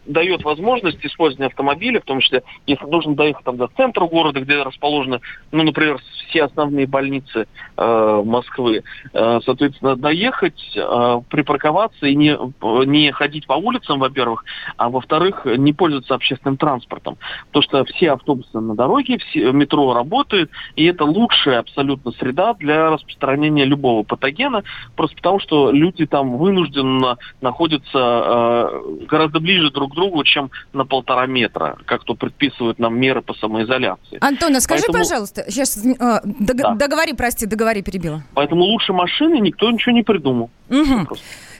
[0.05, 4.61] дает возможность использования автомобиля, в том числе, если нужно доехать там, до центра города, где
[4.61, 5.21] расположены,
[5.51, 5.99] ну, например,
[6.29, 12.37] все основные больницы э, Москвы, Э, соответственно, доехать, э, припарковаться и не,
[12.85, 14.43] не ходить по улицам, во-первых,
[14.77, 17.17] а во-вторых, не пользоваться общественным транспортом.
[17.47, 22.89] Потому что все автобусы на дороге, все, метро работает, и это лучшая абсолютно среда для
[22.89, 24.63] распространения любого патогена,
[24.95, 30.85] просто потому что люди там вынужденно находятся э, гораздо ближе друг к другу, чем на
[30.85, 34.17] полтора метра, как то предписывают нам меры по самоизоляции.
[34.21, 36.73] Антон, а скажи, Поэтому- пожалуйста, сейчас э, дог- Да.
[36.75, 38.23] договори, прости, договори, перебила.
[38.33, 40.49] Поэтому лучше машины никто ничего не придумал.
[40.69, 41.07] Мгм.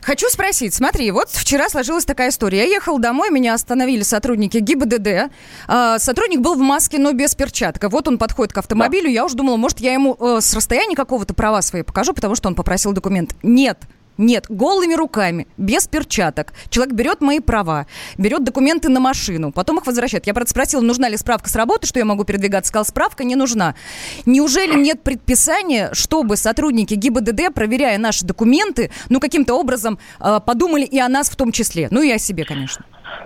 [0.01, 2.60] Хочу спросить, смотри, вот вчера сложилась такая история.
[2.60, 5.30] Я ехал домой, меня остановили сотрудники ГИБДД.
[5.68, 7.91] А, сотрудник был в маске, но без перчаток.
[7.91, 11.34] Вот он подходит к автомобилю, я уже думала, может, я ему э, с расстояния какого-то
[11.34, 13.36] права свои покажу, потому что он попросил документ.
[13.43, 13.78] Нет.
[14.20, 16.53] Нет, голыми руками, без перчаток.
[16.70, 20.28] Человек берет мои права, берет документы на машину, потом их возвращает.
[20.28, 22.67] Я, правда, спросила, нужна ли справка с работы, что я могу передвигаться.
[22.67, 23.76] Сказал, справка не нужна.
[24.26, 30.99] Неужели нет предписания, чтобы сотрудники ГИБДД, проверяя наши документы, ну, каким-то образом э, подумали и
[30.99, 31.88] о нас в том числе?
[31.89, 32.84] Ну, и о себе, конечно.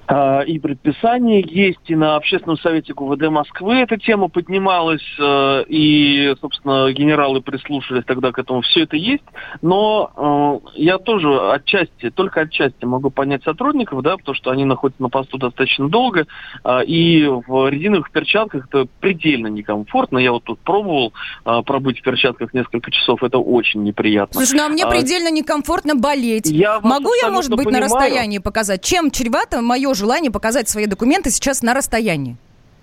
[0.08, 6.36] А, и предписание есть, и на общественном совете ГУВД Москвы эта тема поднималась, э, и,
[6.42, 8.62] собственно, генералы прислушались тогда к этому.
[8.62, 9.24] Все это есть,
[9.62, 15.02] но э, я тоже отчасти, только отчасти могу понять сотрудников, да, потому что они находятся
[15.02, 16.28] на посту достаточно долго,
[16.64, 20.18] а, и в резиновых перчатках это предельно некомфортно.
[20.18, 21.14] Я вот тут пробовал
[21.46, 24.42] а, пробыть в перчатках несколько часов, это очень неприятно.
[24.42, 26.48] Слушай, ну а мне предельно некомфортно болеть.
[26.48, 27.84] Я Могу я, может быть, понимаю.
[27.84, 28.84] на расстоянии показать?
[28.84, 32.38] Чем чревато мое желание показать свои документы сейчас на расстоянии?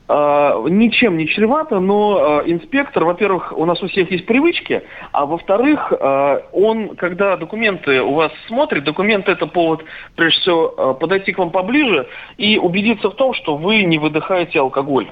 [0.08, 4.82] Uh, ничем не чревато, но uh, инспектор, во-первых, у нас у всех есть привычки,
[5.12, 9.84] а во-вторых, uh, он, когда документы у вас смотрит, документы это повод,
[10.16, 15.06] прежде всего, подойти к вам поближе и убедиться в том, что вы не выдыхаете алкоголь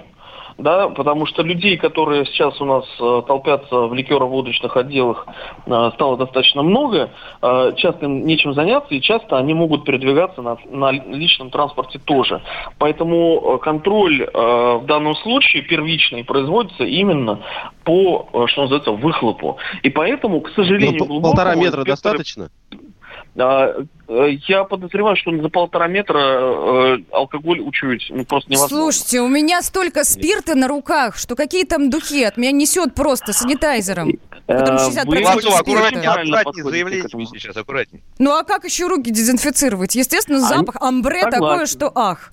[0.59, 5.25] да, потому что людей, которые сейчас у нас э, толпятся в ликеро-водочных отделах,
[5.67, 10.59] э, стало достаточно много, э, часто им нечем заняться, и часто они могут передвигаться на,
[10.69, 12.43] на личном транспорте тоже.
[12.79, 17.41] Поэтому контроль в данном случае первичный производится именно
[17.85, 19.59] по, что называется, выхлопу.
[19.83, 22.51] И поэтому, к сожалению, ну, полтора метра достаточно?
[23.41, 28.93] А, э, я подозреваю, что за полтора метра э, алкоголь учуять ну, просто невозможно.
[28.93, 33.33] Слушайте, у меня столько спирта на руках, что какие там духи от меня несет просто
[33.33, 34.13] санитайзером.
[34.47, 35.59] Потому что 60% Вы, спирта.
[35.59, 37.09] аккуратнее, аккуратнее заявление
[37.39, 38.03] сейчас, аккуратнее.
[38.19, 39.95] Ну а как еще руки дезинфицировать?
[39.95, 41.41] Естественно, запах амбре Согласен.
[41.41, 42.33] такое, что ах.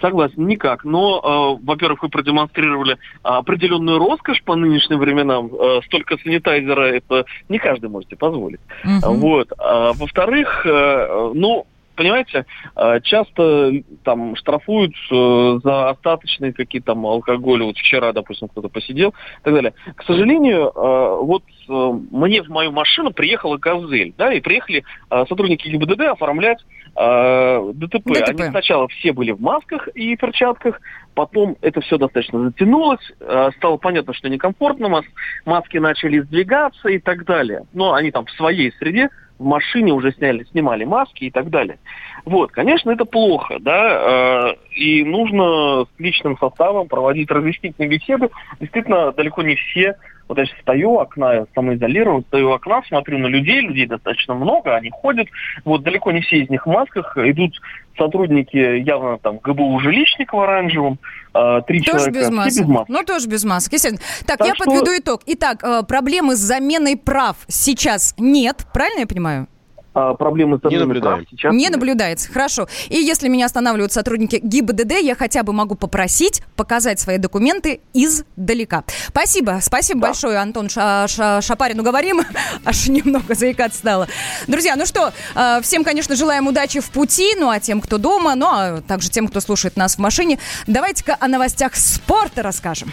[0.00, 0.84] Согласен, никак.
[0.84, 5.50] Но, э, во-первых, вы продемонстрировали определенную роскошь по нынешним временам.
[5.52, 8.60] Э, столько санитайзера это не каждый можете позволить.
[8.84, 9.00] Мгм.
[9.20, 9.52] Вот.
[9.58, 12.44] А, во-вторых, э, ну, понимаете,
[12.76, 13.72] э, часто
[14.02, 17.62] там штрафуют э, за остаточные какие-то там алкоголь.
[17.62, 19.74] Вот вчера, допустим, кто-то посидел и так далее.
[19.94, 25.24] К сожалению, э, вот э, мне в мою машину приехала «Газель», да, и приехали э,
[25.28, 26.58] сотрудники ГИБДД оформлять
[26.96, 28.04] э, ДТП.
[28.04, 28.40] ДТП.
[28.40, 30.80] Они сначала все были в масках и перчатках,
[31.14, 35.04] потом это все достаточно затянулось, э, стало понятно, что некомфортно, мас-
[35.44, 37.62] маски начали сдвигаться и так далее.
[37.72, 41.78] Но они там в своей среде в машине уже сняли, снимали маски и так далее.
[42.24, 48.30] Вот, конечно, это плохо, да, э, и нужно с личным составом проводить разъяснительные беседы.
[48.60, 49.96] Действительно, далеко не все
[50.28, 53.86] вот я сейчас стою у окна, я самоизолирован, стою у окна, смотрю на людей, людей
[53.86, 55.28] достаточно много, они ходят,
[55.64, 57.52] вот далеко не все из них в масках, идут
[57.98, 60.98] сотрудники явно там ГБУ жилищник в оранжевом,
[61.34, 62.62] э, три Тоже человека без масок.
[62.62, 62.88] без масок.
[62.88, 64.02] Ну, тоже без масок, естественно.
[64.26, 65.20] Так, Так я что- подведу итог.
[65.26, 69.46] Итак, э, проблемы с заменой прав сейчас нет, правильно я понимаю?
[69.94, 71.24] А, проблемы с Не наблюдаем.
[71.30, 72.66] сейчас Не наблюдается, хорошо.
[72.88, 78.82] И если меня останавливают сотрудники ГИБДД, я хотя бы могу попросить показать свои документы издалека.
[79.08, 81.78] Спасибо, спасибо большое, Антон Ша- Ша- Шапарин.
[81.78, 82.22] Уговорим,
[82.64, 84.08] аж немного заикаться стало.
[84.48, 88.34] Друзья, ну что, э, всем, конечно, желаем удачи в пути, ну а тем, кто дома,
[88.34, 92.92] ну а также тем, кто слушает нас в машине, давайте-ка о новостях спорта расскажем.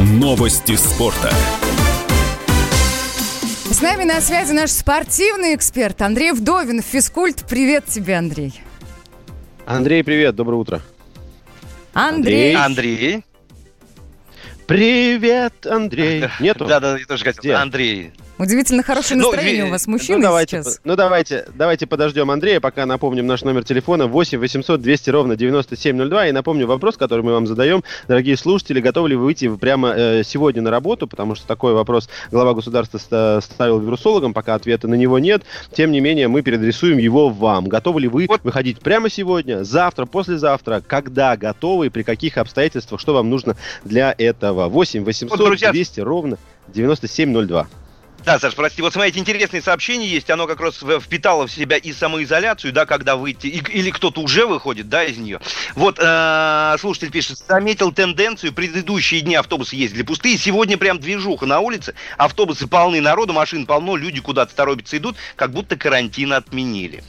[0.00, 1.30] Новости спорта.
[3.78, 7.44] С нами на связи наш спортивный эксперт Андрей Вдовин, физкульт.
[7.48, 8.60] Привет тебе, Андрей.
[9.66, 10.82] Андрей, привет, доброе утро.
[11.92, 12.56] Андрей.
[12.56, 13.24] Андрей.
[14.66, 16.24] Привет, Андрей.
[16.40, 16.64] Нету?
[16.66, 17.40] Да, да, я тоже хотел.
[17.40, 17.54] Где?
[17.54, 18.12] Андрей.
[18.38, 20.80] Удивительно хорошее Ну, настроение ви- у вас, Ну мужчины, давайте, сейчас.
[20.84, 26.28] ну давайте, давайте подождем Андрея, пока напомним наш номер телефона 8 800 200 ровно 9702.
[26.28, 27.82] И напомню вопрос, который мы вам задаем.
[28.06, 31.06] Дорогие слушатели, готовы ли вы выйти прямо э, сегодня на работу?
[31.08, 35.42] Потому что такой вопрос глава государства ста- ставил вирусологам, пока ответа на него нет.
[35.72, 37.66] Тем не менее, мы переадресуем его вам.
[37.66, 40.80] Готовы ли вы выходить прямо сегодня, завтра, послезавтра?
[40.86, 43.00] Когда готовы и при каких обстоятельствах?
[43.00, 44.68] Что вам нужно для этого?
[44.68, 46.38] 8 800 Вот, друзья, 200 ровно
[46.72, 47.66] 9702.
[48.24, 51.92] Да, Саш, прости, вот смотрите, интересные сообщения есть, оно как раз впитало в себя и
[51.92, 55.40] самоизоляцию, да, когда выйти, и- или кто-то уже выходит, да, из нее.
[55.74, 61.60] Вот, э, слушатель пишет, заметил тенденцию, предыдущие дни автобусы ездили пустые, сегодня прям движуха на
[61.60, 67.02] улице, автобусы полны народу, машин полно, люди куда-то торопятся идут, как будто карантин отменили.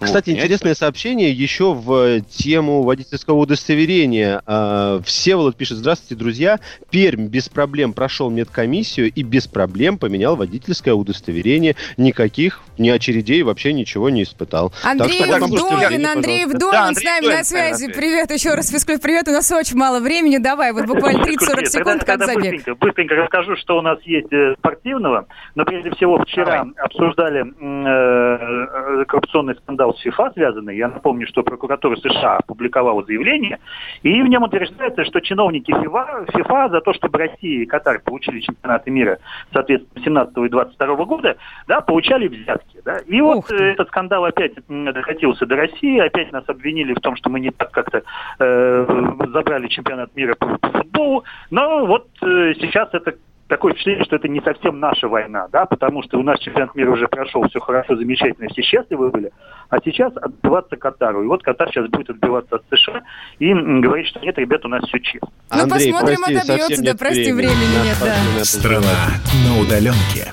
[0.00, 4.42] Кстати, Вот, интересное сообщение еще в тему водительского удостоверения.
[4.46, 6.60] А, Всеволод пишет, здравствуйте, друзья.
[6.90, 11.76] Пермь без проблем прошел медкомиссию и без проблем поменял водительское удостоверение.
[11.96, 14.70] Никаких ни очередей, вообще ничего не испытал.
[14.82, 16.46] Так Андрей что вот вам Вдовин, Андрей.
[16.46, 17.92] Вдовин Да, с Андрей нами Вдовин на с нами на связи.
[17.92, 19.28] Привет еще раз, физкульт, привет.
[19.28, 20.38] У нас очень мало времени.
[20.38, 22.42] Давай, вот буквально 30-40 секунд, как забег.
[22.42, 25.26] быстренько, быстренько расскажу, что у нас есть э, спортивного.
[25.54, 30.76] Но прежде всего вчера обсуждали э, коррупционную коррупционный скандал с ФИФА связанный.
[30.76, 33.58] Я напомню, что прокуратура США опубликовала заявление,
[34.02, 38.40] и в нем утверждается, что чиновники ФИФА, ФИФА за то, чтобы Россия и Катар получили
[38.40, 39.18] чемпионаты мира,
[39.52, 41.36] соответственно, 17 и 22 года,
[41.66, 42.80] да, получали взятки.
[42.84, 42.98] Да.
[43.06, 47.30] И вот э, этот скандал опять докатился до России, опять нас обвинили в том, что
[47.30, 48.02] мы не так как-то
[48.38, 48.86] э,
[49.32, 51.24] забрали чемпионат мира по, по футболу.
[51.50, 53.14] Но вот э, сейчас это
[53.52, 56.90] такое впечатление, что это не совсем наша война, да, потому что у нас чемпионат мира
[56.90, 59.30] уже прошел, все хорошо, замечательно, все счастливы были,
[59.68, 61.22] а сейчас отбиваться Катару.
[61.22, 63.02] И вот Катар сейчас будет отбиваться от США
[63.38, 65.28] и говорит, что нет, ребят, у нас все честно.
[65.50, 68.44] Ну, Андрей, посмотрим, прости, отобьется, да, прости, времени, времени нет, да.
[68.44, 70.32] Страна на удаленке.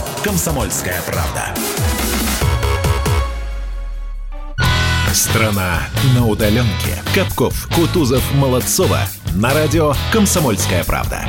[0.23, 1.53] «Комсомольская правда».
[5.13, 5.81] Страна
[6.15, 7.01] на удаленке.
[7.13, 8.99] Капков, Кутузов, Молодцова.
[9.33, 11.25] На радио «Комсомольская правда».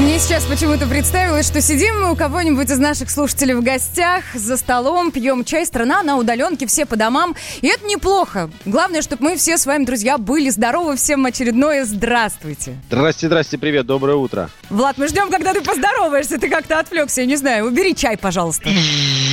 [0.00, 4.56] Мне сейчас почему-то представилось, что сидим мы у кого-нибудь из наших слушателей в гостях, за
[4.56, 7.36] столом, пьем чай, страна на удаленке, все по домам.
[7.60, 8.50] И это неплохо.
[8.64, 10.96] Главное, чтобы мы все с вами, друзья, были здоровы.
[10.96, 12.76] Всем очередное здравствуйте.
[12.88, 14.48] Здрасте, здрасте, привет, доброе утро.
[14.70, 16.38] Влад, мы ждем, когда ты поздороваешься.
[16.38, 17.66] Ты как-то отвлекся, я не знаю.
[17.66, 18.70] Убери чай, пожалуйста.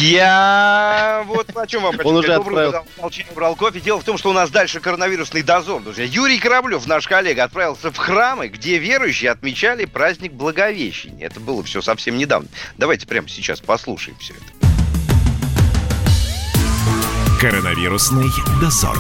[0.08, 2.86] Я вот о чем вам хочу Он уже отправил.
[2.98, 3.82] Молчание брал кофе.
[3.82, 6.06] Дело в том, что у нас дальше коронавирусный дозор, друзья.
[6.06, 11.26] Юрий Кораблев, наш коллега, отправился в храмы, где верующие отмечали праздник Благовещения.
[11.26, 12.48] Это было все совсем недавно.
[12.78, 14.44] Давайте прямо сейчас послушаем все это.
[17.42, 18.30] Коронавирусный
[18.62, 18.98] дозор.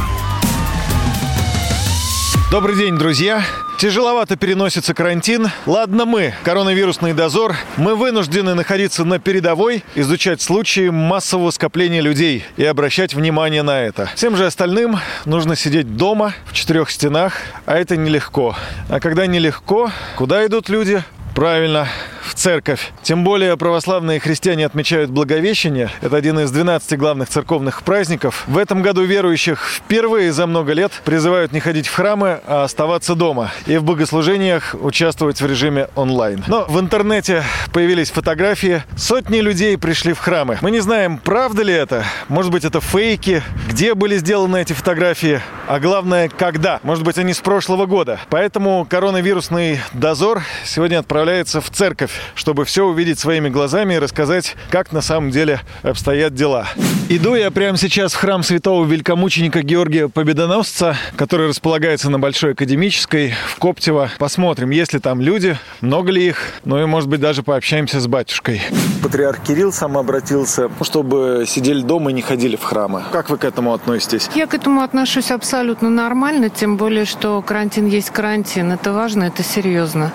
[2.50, 3.44] Добрый день, друзья.
[3.78, 5.50] Тяжеловато переносится карантин.
[5.66, 12.64] Ладно мы, коронавирусный дозор, мы вынуждены находиться на передовой, изучать случаи массового скопления людей и
[12.64, 14.10] обращать внимание на это.
[14.16, 17.34] Всем же остальным нужно сидеть дома, в четырех стенах,
[17.66, 18.56] а это нелегко.
[18.88, 21.04] А когда нелегко, куда идут люди?
[21.36, 21.90] Правильно,
[22.28, 22.92] в церковь.
[23.04, 25.90] Тем более православные христиане отмечают Благовещение.
[26.02, 28.44] Это один из 12 главных церковных праздников.
[28.48, 33.16] В этом году верующих впервые за много лет призывают не ходить в храмы, а оставаться
[33.16, 36.44] дома и в богослужениях участвовать в режиме онлайн.
[36.48, 38.84] Но в интернете появились фотографии.
[38.96, 40.58] Сотни людей пришли в храмы.
[40.62, 42.04] Мы не знаем, правда ли это.
[42.28, 43.42] Может быть, это фейки.
[43.70, 45.42] Где были сделаны эти фотографии?
[45.68, 46.80] А главное, когда?
[46.84, 48.20] Может быть, они с прошлого года.
[48.30, 54.92] Поэтому коронавирусный дозор сегодня отправляется в церковь чтобы все увидеть своими глазами и рассказать, как
[54.92, 56.68] на самом деле обстоят дела.
[57.10, 63.34] Иду я прямо сейчас в храм святого великомученика Георгия Победоносца, который располагается на Большой Академической
[63.48, 64.10] в Коптево.
[64.18, 68.08] Посмотрим, есть ли там люди, много ли их, ну и, может быть, даже пообщаемся с
[68.08, 68.62] батюшкой.
[69.02, 73.04] Патриарх Кирилл сам обратился, чтобы сидели дома и не ходили в храмы.
[73.12, 74.30] Как вы к этому относитесь?
[74.36, 78.72] Я к этому отношусь абсолютно нормально, тем более, что карантин есть карантин.
[78.72, 80.12] Это важно, это серьезно.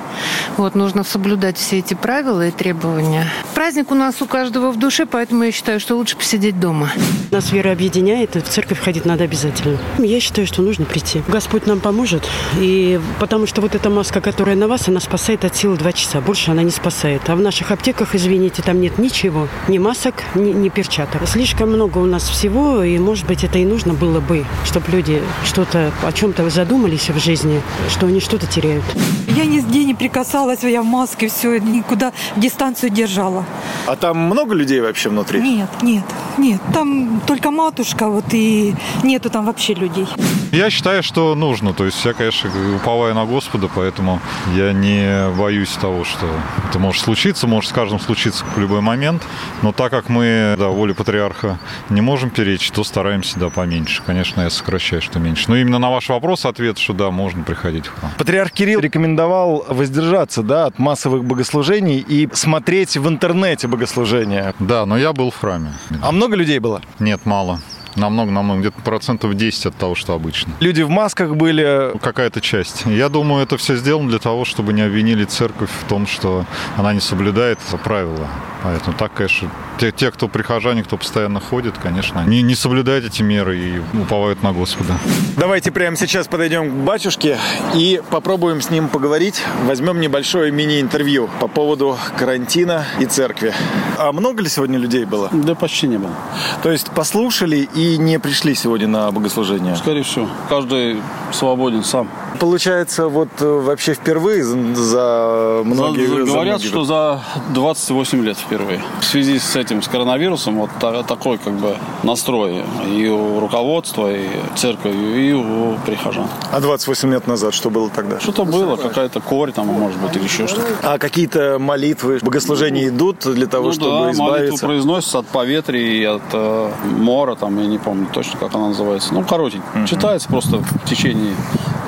[0.56, 3.26] Вот, нужно соблюдать все эти правила и требования.
[3.54, 6.90] Праздник у нас у каждого в душе, поэтому я считаю, что лучше посидеть дома.
[7.30, 9.78] Нас вера объединяет, и в церковь ходить надо обязательно.
[9.98, 11.22] Я считаю, что нужно прийти.
[11.28, 12.28] Господь нам поможет,
[12.58, 16.20] и потому что вот эта маска, которая на вас, она спасает от силы два часа.
[16.20, 17.28] Больше она не спасает.
[17.28, 19.48] А в наших аптеках, извините, там нет ничего.
[19.68, 21.26] Ни масок, ни, ни перчаток.
[21.26, 25.22] Слишком много у нас всего, и, может быть, это и нужно было бы, чтобы люди
[25.44, 28.84] что-то, о чем-то задумались в жизни, что они что-то теряют.
[29.28, 33.44] Я нигде не прикасалась, я в маске, все, никуда дистанцию держала.
[33.86, 35.40] А там много людей вообще внутри?
[35.40, 36.04] Нет, нет,
[36.38, 36.60] нет.
[36.72, 40.06] Там только матушка, вот и нету там вообще людей.
[40.52, 41.72] Я считаю, что нужно.
[41.72, 44.20] То есть я, конечно, уповаю на Господа, поэтому
[44.54, 46.26] я не боюсь того, что
[46.68, 49.22] это может случиться, может с каждым случиться в любой момент.
[49.62, 51.58] Но так как мы, да, воле патриарха
[51.90, 54.02] не можем перечить, то стараемся, да, поменьше.
[54.06, 55.46] Конечно, я сокращаю, что меньше.
[55.48, 58.12] Но именно на ваш вопрос ответ, что да, можно приходить в храм.
[58.18, 61.61] Патриарх Кирилл рекомендовал воздержаться, да, от массовых богослужений
[61.98, 64.54] и смотреть в интернете богослужения.
[64.58, 65.72] Да, но я был в храме.
[66.02, 66.82] А много людей было?
[66.98, 67.60] Нет, мало.
[67.96, 70.52] Намного-намного, где-то процентов 10 от того, что обычно.
[70.60, 71.92] Люди в масках были?
[72.00, 72.84] Какая-то часть.
[72.86, 76.44] Я думаю, это все сделано для того, чтобы не обвинили церковь в том, что
[76.76, 78.28] она не соблюдает правила.
[78.62, 83.22] Поэтому так, конечно, те, те, кто прихожане, кто постоянно ходит, конечно, не, не соблюдают эти
[83.22, 84.94] меры и уповают на Господа.
[85.36, 87.38] Давайте прямо сейчас подойдем к батюшке
[87.74, 89.42] и попробуем с ним поговорить.
[89.64, 93.52] Возьмем небольшое мини-интервью по поводу карантина и церкви.
[93.98, 95.28] А много ли сегодня людей было?
[95.32, 96.14] Да почти не было.
[96.62, 99.76] То есть послушали и не пришли сегодня на богослужение?
[99.76, 100.28] Скорее всего.
[100.48, 101.02] Каждый
[101.32, 102.08] свободен сам.
[102.38, 106.06] Получается, вот э, вообще впервые за многие...
[106.06, 106.66] За, говорят, за многие...
[106.66, 107.20] что за
[107.54, 108.82] 28 лет впервые.
[109.00, 110.70] В связи с этим, с коронавирусом, вот
[111.06, 116.26] такой как бы настрой и у руководства, и церкви, и у прихожан.
[116.50, 118.18] А 28 лет назад что было тогда?
[118.20, 120.66] Что-то было, какая-то корь там, может быть, или еще что-то.
[120.82, 124.22] А какие-то молитвы, богослужения идут для того, ну, чтобы да, избавиться?
[124.22, 128.68] молитвы произносятся от поветрия и от э, мора, там, я не помню точно, как она
[128.68, 129.12] называется.
[129.12, 129.66] Ну, коротенько.
[129.74, 129.86] Угу.
[129.86, 131.34] Читается просто в течение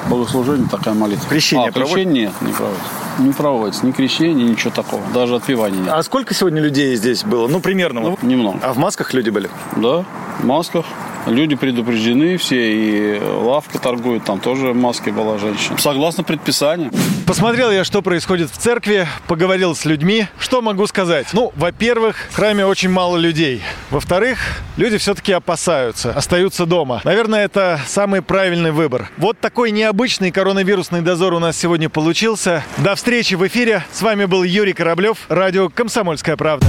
[0.09, 1.29] богослужения такая молитва.
[1.29, 2.89] Крещение а, крещение нет, не проводится.
[3.19, 5.03] Не проводится ни крещение, ничего такого.
[5.13, 5.89] Даже отпевания нет.
[5.93, 7.47] А сколько сегодня людей здесь было?
[7.49, 8.01] Ну, примерно.
[8.01, 8.59] Ну, немного.
[8.63, 9.49] А в масках люди были?
[9.77, 10.05] Да,
[10.41, 10.85] в масках.
[11.27, 15.79] Люди предупреждены все, и лавка торгует, там тоже в маске была женщина.
[15.79, 16.91] Согласно предписанию.
[17.27, 20.27] Посмотрел я, что происходит в церкви, поговорил с людьми.
[20.39, 21.29] Что могу сказать?
[21.33, 23.63] Ну, во-первых, в храме очень мало людей.
[23.91, 24.39] Во-вторых,
[24.77, 27.01] люди все-таки опасаются, остаются дома.
[27.05, 29.11] Наверное, это самый правильный выбор.
[29.17, 32.63] Вот такой необычный коронавирусный дозор у нас сегодня получился.
[32.79, 33.83] До встречи в эфире.
[33.93, 36.67] С вами был Юрий Кораблев, радио «Комсомольская правда».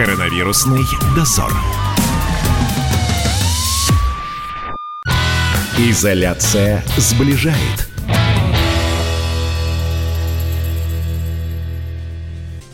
[0.00, 0.80] Коронавирусный
[1.14, 1.52] дозор.
[5.76, 7.90] Изоляция сближает.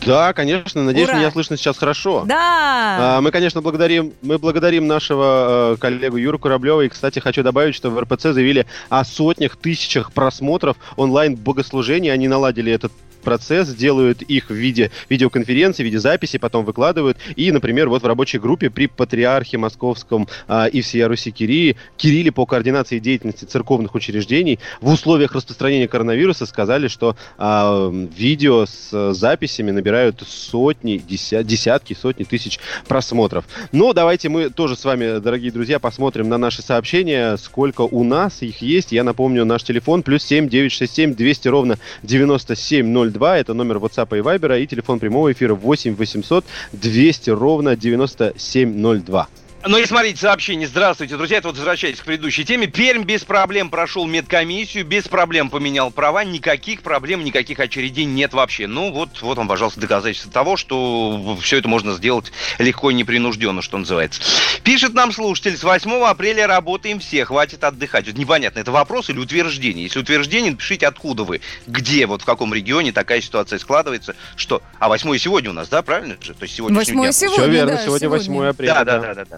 [0.05, 0.85] Да, конечно.
[0.85, 1.17] Надеюсь, Ура!
[1.17, 2.23] меня слышно сейчас хорошо.
[2.25, 3.17] Да.
[3.17, 6.79] А, мы, конечно, благодарим, мы благодарим нашего э, коллегу Юру Кораблева.
[6.79, 12.07] И, кстати, хочу добавить, что в РПЦ заявили о сотнях, тысячах просмотров онлайн-богослужений.
[12.07, 12.93] Они наладили этот
[13.27, 17.17] процесс, делают их в виде видеоконференции, в виде записи, потом выкладывают.
[17.35, 22.31] И, например, вот в рабочей группе при Патриархе Московском а, и всей Руси Кирии, Кирилле
[22.31, 29.71] по координации деятельности церковных учреждений в условиях распространения коронавируса сказали, что а, видео с записями
[29.71, 33.43] набирают сотни, деся, десятки, сотни тысяч просмотров.
[33.73, 38.41] Но давайте мы тоже с вами, дорогие друзья, посмотрим на наши сообщения, сколько у нас
[38.41, 38.93] их есть.
[38.93, 43.37] Я напомню, наш телефон плюс 7 967 200 ровно 9702 2.
[43.37, 44.61] Это номер WhatsApp и Viber.
[44.61, 49.27] И телефон прямого эфира 8 800 200 ровно 9702.
[49.67, 50.65] Ну и смотрите, сообщение.
[50.65, 51.39] Здравствуйте, друзья.
[51.39, 52.67] Это вот возвращаясь к предыдущей теме.
[52.67, 58.67] Пермь без проблем прошел медкомиссию, без проблем поменял права, никаких проблем, никаких очередей нет вообще.
[58.67, 63.61] Ну вот, вот вам, пожалуйста, доказательство того, что все это можно сделать легко и непринужденно,
[63.61, 64.21] что называется.
[64.63, 68.07] Пишет нам слушатель, с 8 апреля работаем все, хватит отдыхать.
[68.07, 69.83] Вот непонятно, это вопрос или утверждение?
[69.83, 74.61] Если утверждение, напишите, откуда вы, где, вот в каком регионе такая ситуация складывается, что...
[74.79, 76.33] А 8 сегодня у нас, да, правильно же?
[76.33, 78.73] То есть сегодня 8 сегодня, Все верно, да, сегодня 8 апреля.
[78.73, 79.25] Да, да, да, да.
[79.25, 79.37] да.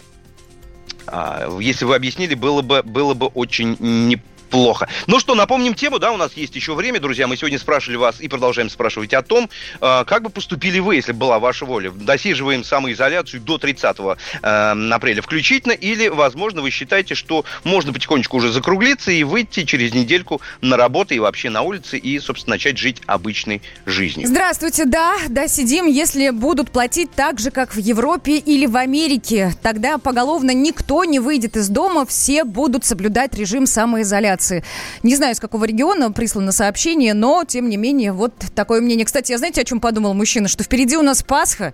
[1.12, 4.88] А, если вы объяснили, было бы, было бы очень не плохо.
[5.08, 7.28] Ну что, напомним тему, да, у нас есть еще время, друзья.
[7.28, 11.12] Мы сегодня спрашивали вас и продолжаем спрашивать о том, э, как бы поступили вы, если
[11.12, 11.92] бы была ваша воля.
[11.92, 13.98] Досиживаем самоизоляцию до 30
[14.42, 19.94] э, апреля включительно, или, возможно, вы считаете, что можно потихонечку уже закруглиться и выйти через
[19.94, 24.28] недельку на работу и вообще на улице и, собственно, начать жить обычной жизнью.
[24.28, 25.86] Здравствуйте, да, да, сидим.
[25.86, 31.20] Если будут платить так же, как в Европе или в Америке, тогда поголовно никто не
[31.20, 34.64] выйдет из дома, все будут соблюдать режим самоизоляции миграции.
[35.04, 39.06] Не знаю, с какого региона прислано сообщение, но, тем не менее, вот такое мнение.
[39.06, 40.48] Кстати, я знаете, о чем подумал мужчина?
[40.48, 41.74] Что впереди у нас Пасха,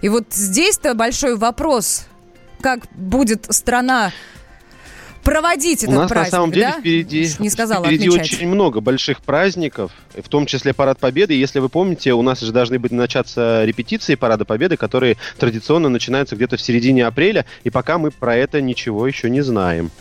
[0.00, 2.06] и вот здесь-то большой вопрос,
[2.60, 4.12] как будет страна
[5.24, 6.80] проводить этот У нас праздник, на самом деле да?
[6.80, 8.32] впереди, Не сказала, впереди отмечать.
[8.32, 11.34] очень много больших праздников, в том числе Парад Победы.
[11.34, 16.34] Если вы помните, у нас же должны быть начаться репетиции Парада Победы, которые традиционно начинаются
[16.34, 19.92] где-то в середине апреля, и пока мы про это ничего еще не знаем.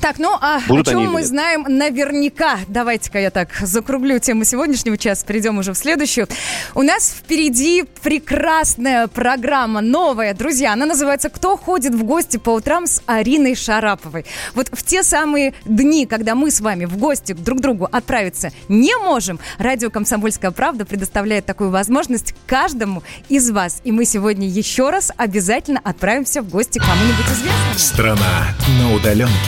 [0.00, 2.58] Так, ну а Будут о чем мы знаем наверняка?
[2.68, 6.28] Давайте-ка я так закруглю тему сегодняшнего часа, перейдем уже в следующую.
[6.74, 10.72] У нас впереди прекрасная программа, новая, друзья.
[10.72, 14.24] Она называется «Кто ходит в гости по утрам с Ариной Шараповой».
[14.54, 18.50] Вот в те самые дни, когда мы с вами в гости друг к другу отправиться
[18.68, 23.80] не можем, радио «Комсомольская правда» предоставляет такую возможность каждому из вас.
[23.84, 27.78] И мы сегодня еще раз обязательно отправимся в гости к кому-нибудь известному.
[27.78, 29.47] Страна на удаленке.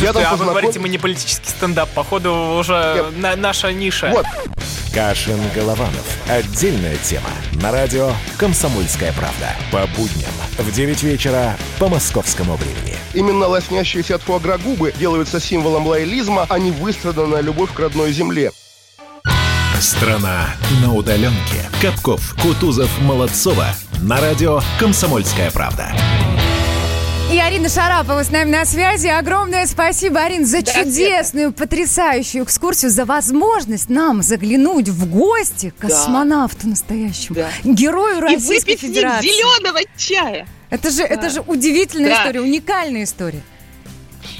[0.00, 0.46] Я там а познаком...
[0.46, 1.88] вы говорите, мы не политический стендап.
[1.90, 4.10] Походу, уже на, наша ниша.
[4.12, 4.26] Вот.
[4.92, 6.06] Кашин Голованов.
[6.28, 7.28] Отдельная тема.
[7.60, 9.54] На радио «Комсомольская правда».
[9.70, 12.96] По будням в 9 вечера по московскому времени.
[13.14, 18.52] Именно лоснящиеся от фуагра губы делаются символом лоялизма, а не выстраданная любовь к родной земле.
[19.80, 21.68] Страна на удаленке.
[21.82, 23.66] Капков, Кутузов, Молодцова.
[24.00, 25.92] На радио «Комсомольская правда».
[27.32, 29.08] И Арина Шарапова с нами на связи.
[29.08, 36.62] Огромное спасибо, Арин, за чудесную, потрясающую экскурсию, за возможность нам заглянуть в гости к космонавту
[36.62, 36.68] да.
[36.68, 37.50] настоящему, да.
[37.64, 39.26] герою Российской И Федерации.
[39.26, 40.46] зеленого чая.
[40.70, 41.06] Это же, да.
[41.06, 42.20] это же удивительная да.
[42.20, 43.42] история, уникальная история.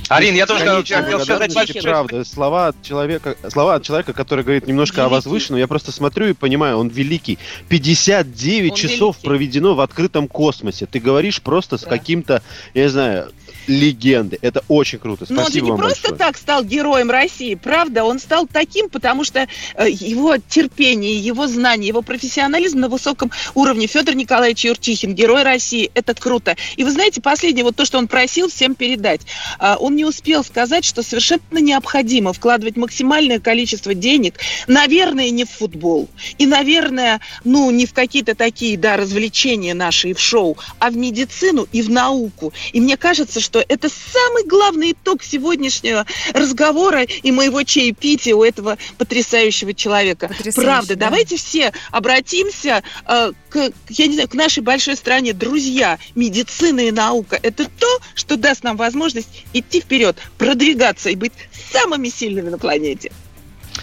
[0.08, 2.24] Арин, я тоже хотел сказать правда.
[2.24, 5.06] Слова от человека, слова от человека, который говорит немножко великий.
[5.06, 7.38] о возвышенном, я просто смотрю и понимаю, он великий.
[7.68, 9.28] 59 он часов великий.
[9.28, 10.86] проведено в открытом космосе.
[10.86, 11.82] Ты говоришь просто да.
[11.82, 12.42] с каким-то,
[12.74, 13.32] я не знаю,
[13.68, 14.38] легенды.
[14.42, 15.24] Это очень круто.
[15.24, 16.18] Спасибо Но он же не вам просто большое.
[16.18, 18.04] так стал героем России, правда?
[18.04, 23.86] Он стал таким, потому что э, его терпение, его знание, его профессионализм на высоком уровне.
[23.86, 25.90] Федор Николаевич Юрчихин, герой России.
[25.94, 26.56] Это круто.
[26.76, 29.22] И вы знаете, последнее, вот то, что он просил всем передать.
[29.58, 35.50] Э, он не успел сказать, что совершенно необходимо вкладывать максимальное количество денег, наверное, не в
[35.50, 36.08] футбол.
[36.38, 40.96] И, наверное, ну, не в какие-то такие, да, развлечения наши и в шоу, а в
[40.96, 42.52] медицину и в науку.
[42.72, 48.78] И мне кажется, что это самый главный итог сегодняшнего разговора и моего чаепития у этого
[48.98, 50.28] потрясающего человека.
[50.28, 51.06] Потрясающе, Правда, да.
[51.06, 55.32] давайте все обратимся э, к, я не знаю, к нашей большой стране.
[55.32, 61.32] Друзья, медицина и наука– это то, что даст нам возможность идти вперед, продвигаться и быть
[61.72, 63.12] самыми сильными на планете.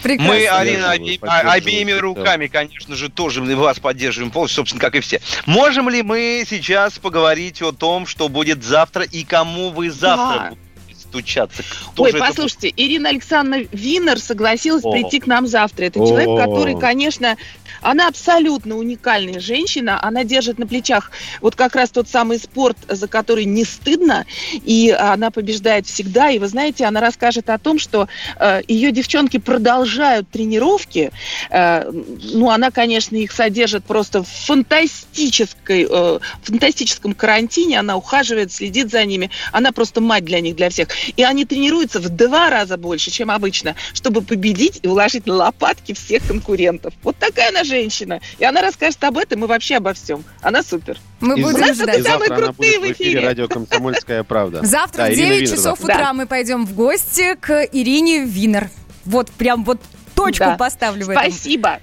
[0.04, 0.34] Прекрасно.
[0.34, 5.20] Мы, Арина, оби- обеими руками, конечно же, тоже вас поддерживаем полностью, собственно, как и все.
[5.46, 10.50] Можем ли мы сейчас поговорить о том, что будет завтра и кому вы завтра Да.
[10.84, 11.62] будете стучаться?
[11.94, 14.92] Кто Ой, же это послушайте, Ирина Александровна Винер согласилась О.
[14.92, 15.84] прийти к нам завтра.
[15.86, 16.06] Это О.
[16.06, 17.38] человек, который, конечно,
[17.80, 19.98] она абсолютно уникальная женщина.
[20.02, 21.10] Она держит на плечах
[21.40, 26.30] вот как раз тот самый спорт, за который не стыдно, и она побеждает всегда.
[26.30, 28.08] И вы знаете, она расскажет о том, что
[28.38, 31.10] э, ее девчонки продолжают тренировки.
[31.50, 37.80] Э, ну, она, конечно, их содержит просто в фантастической, э, фантастическом карантине.
[37.80, 39.30] Она ухаживает, следит за ними.
[39.52, 40.88] Она просто мать для них, для всех.
[41.16, 45.94] И они тренируются в два раза больше, чем обычно, чтобы победить и уложить на лопатки
[45.94, 46.94] всех конкурентов.
[47.02, 48.20] Вот такая она женщина.
[48.38, 50.24] И она расскажет об этом и вообще обо всем.
[50.42, 50.98] Она супер.
[51.20, 51.96] Мы И будем У нас ждать.
[51.96, 53.20] Только самые завтра она крутые будет в эфире.
[53.26, 54.64] радио «Комсомольская правда».
[54.64, 55.94] Завтра Да, в Ирина 9 Винер часов завтра.
[55.94, 58.70] утра мы пойдем в гости к Ирине Винер.
[59.04, 59.80] Вот прям вот
[60.14, 60.56] точку Да.
[60.56, 61.22] поставлю в этом.
[61.22, 61.80] Спасибо.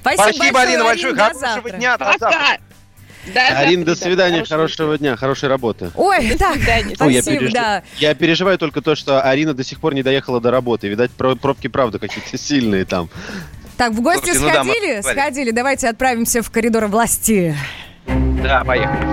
[0.00, 1.12] Спасибо, Спасибо, Арина, большое.
[1.12, 1.76] Арина, до Хорошего завтра.
[1.78, 1.96] дня.
[1.98, 2.26] До завтра.
[2.26, 2.56] Пока.
[3.34, 5.92] Да, Арина, до завтра, свидания, да, хорошего дня, хорошей работы.
[5.94, 7.82] Ой, так, Ой, я, спасибо, переж- да.
[7.98, 10.88] я переживаю только то, что Арина до сих пор не доехала до работы.
[10.88, 13.08] Видать, про- пробки правда какие-то сильные там.
[13.82, 15.00] Так, в гости Слушайте, ну да, мы сходили?
[15.00, 15.50] Сходили.
[15.50, 17.56] Давайте отправимся в коридоры власти.
[18.40, 19.04] Да, поехали.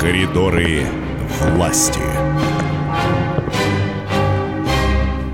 [0.00, 0.86] Коридоры
[1.52, 2.00] власти.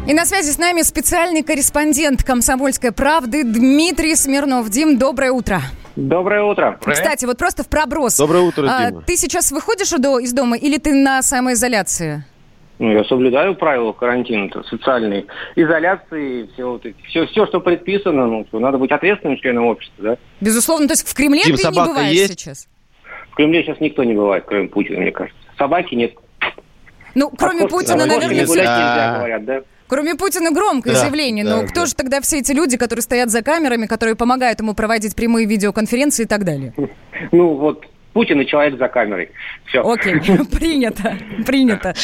[0.09, 4.69] И на связи с нами специальный корреспондент «Комсомольской правды» Дмитрий Смирнов.
[4.69, 5.62] Дим, доброе утро.
[5.94, 6.77] Доброе утро.
[6.85, 8.16] Кстати, вот просто в проброс.
[8.16, 9.02] Доброе утро, А, Дима.
[9.02, 12.24] Ты сейчас выходишь из дома или ты на самоизоляции?
[12.79, 18.45] Ну, я соблюдаю правила карантина, то социальной изоляции, все, вот все, все, что предписано, ну,
[18.49, 20.17] что надо быть ответственным членом общества, да?
[20.41, 22.41] Безусловно, то есть в Кремле Дим, ты не бываешь есть?
[22.41, 22.69] сейчас?
[23.31, 25.39] В Кремле сейчас никто не бывает, кроме Путина, мне кажется.
[25.57, 26.15] Собаки нет.
[27.15, 28.77] Ну, кроме А Путина, а кошки наверное, гулять все...
[28.77, 29.61] нельзя, говорят, да?
[29.87, 31.45] Кроме Путина громкое Да, заявление.
[31.45, 31.87] да, но кто да.
[31.87, 36.25] же тогда все эти люди, которые стоят за камерами, которые помогают ему проводить прямые видеоконференции
[36.25, 36.75] и так далее?
[37.33, 39.31] Ну, вот Путин и человек за камерой.
[39.66, 39.82] Все.
[39.82, 40.20] Окей,
[40.53, 41.95] принято, принято.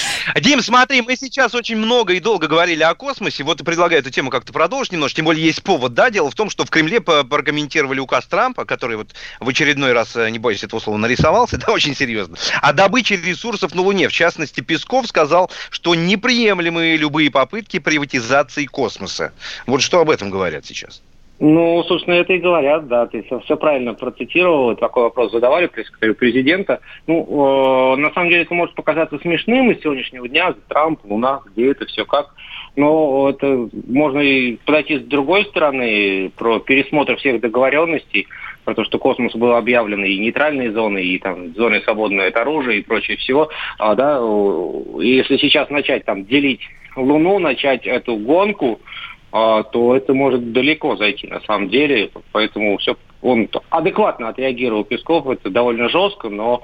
[0.40, 3.44] Дим, смотри, мы сейчас очень много и долго говорили о космосе.
[3.44, 5.16] Вот и предлагаю эту тему как-то продолжить немножко.
[5.16, 6.10] Тем более есть повод, да?
[6.10, 10.28] Дело в том, что в Кремле прокомментировали указ Трампа, который вот в очередной раз, э,
[10.30, 12.36] не боюсь этого слова, нарисовался, да, очень серьезно.
[12.60, 14.08] О добыче ресурсов на Луне.
[14.08, 19.32] В частности, Песков сказал, что неприемлемы любые попытки приватизации космоса.
[19.66, 21.02] Вот что об этом говорят сейчас?
[21.40, 26.80] Ну, собственно, это и говорят, да, ты все, правильно процитировал, такой вопрос задавали пресс-секретарю президента.
[27.06, 31.70] Ну, э, на самом деле это может показаться смешным из сегодняшнего дня, Трамп, Луна, где
[31.70, 32.34] это все, как.
[32.76, 38.28] Но это можно и подойти с другой стороны, про пересмотр всех договоренностей,
[38.66, 42.76] про то, что космос был объявлен и нейтральной зоной, и там зоной свободной от оружия
[42.76, 43.48] и прочее всего.
[43.78, 46.60] А, да, и если сейчас начать там делить
[46.96, 48.80] Луну, начать эту гонку,
[49.30, 52.10] то это может далеко зайти на самом деле.
[52.32, 56.62] Поэтому все он адекватно отреагировал Песков, это довольно жестко, но,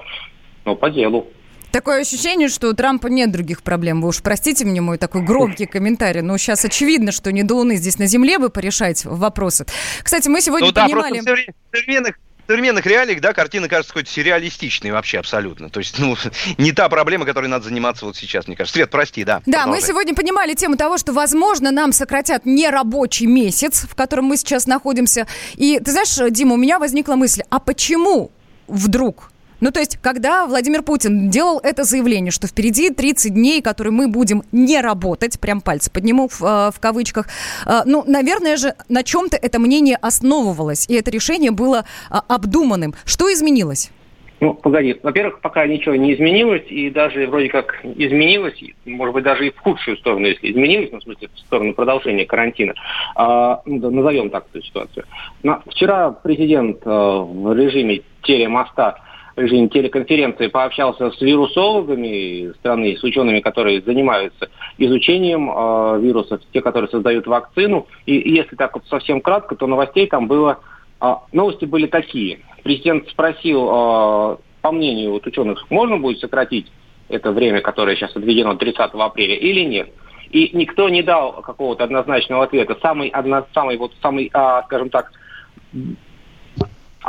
[0.65, 1.27] но по делу.
[1.71, 4.01] Такое ощущение, что у Трампа нет других проблем.
[4.01, 7.75] Вы уж простите мне мой такой громкий комментарий, но сейчас очевидно, что не до Луны
[7.75, 9.65] здесь на Земле бы порешать вопросы.
[10.01, 11.19] Кстати, мы сегодня ну, понимали...
[11.19, 15.69] Да, просто в современных современных реалиях, да, картина кажется какой-то сюрреалистичной вообще абсолютно.
[15.69, 16.15] То есть, ну,
[16.57, 18.77] не та проблема, которой надо заниматься вот сейчас, мне кажется.
[18.77, 19.41] Свет, прости, да.
[19.45, 19.81] Да, продолжай.
[19.81, 24.65] мы сегодня понимали тему того, что, возможно, нам сократят нерабочий месяц, в котором мы сейчас
[24.65, 25.27] находимся.
[25.55, 28.31] И, ты знаешь, Дима, у меня возникла мысль, а почему
[28.67, 33.91] вдруг ну, то есть, когда Владимир Путин делал это заявление, что впереди 30 дней, которые
[33.91, 37.27] мы будем не работать, прям пальцы подниму в, э, в кавычках,
[37.65, 42.93] э, ну, наверное же, на чем-то это мнение основывалось, и это решение было э, обдуманным.
[43.05, 43.91] Что изменилось?
[44.39, 44.95] Ну, погоди.
[45.01, 49.57] Во-первых, пока ничего не изменилось, и даже вроде как изменилось, может быть, даже и в
[49.57, 52.75] худшую сторону, если изменилось, ну, в смысле, в сторону продолжения карантина.
[53.15, 55.05] А, ну, назовем так эту ситуацию.
[55.41, 59.01] Но вчера президент а, в режиме телемоста
[59.41, 66.89] режиме телеконференции пообщался с вирусологами страны, с учеными, которые занимаются изучением э, вирусов, те, которые
[66.89, 67.87] создают вакцину.
[68.05, 70.59] И если так вот совсем кратко, то новостей там было...
[71.01, 72.39] Э, новости были такие.
[72.63, 76.71] Президент спросил, э, по мнению вот ученых, можно будет сократить
[77.09, 79.89] это время, которое сейчас отведено 30 апреля, или нет?
[80.31, 82.77] И никто не дал какого-то однозначного ответа.
[82.81, 85.11] Самый, одно, самый, вот, самый а, скажем так,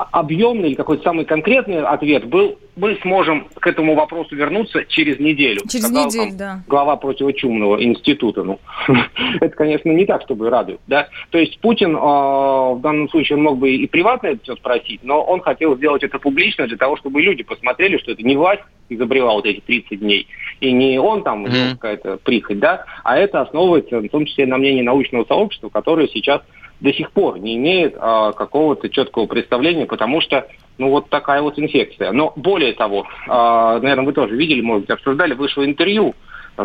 [0.04, 5.60] объемный или какой-то самый конкретный ответ был, мы сможем к этому вопросу вернуться через неделю.
[5.68, 6.62] Через неделю, да.
[6.66, 8.44] Глава противочумного института.
[8.44, 8.60] Ну,
[9.40, 10.80] это, конечно, не так, чтобы радует.
[10.86, 11.08] Да?
[11.30, 15.00] То есть Путин э, в данном случае он мог бы и приватно это все спросить,
[15.02, 18.62] но он хотел сделать это публично для того, чтобы люди посмотрели, что это не власть
[18.88, 20.26] изобрела вот эти 30 дней,
[20.60, 21.70] и не он там mm-hmm.
[21.72, 26.40] какая-то прихоть, да, а это основывается в том числе на мнении научного сообщества, которое сейчас
[26.80, 30.46] до сих пор не имеет а, какого-то четкого представления, потому что
[30.78, 32.12] ну вот такая вот инфекция.
[32.12, 36.14] Но более того, а, наверное, вы тоже видели, может быть, обсуждали, вышло интервью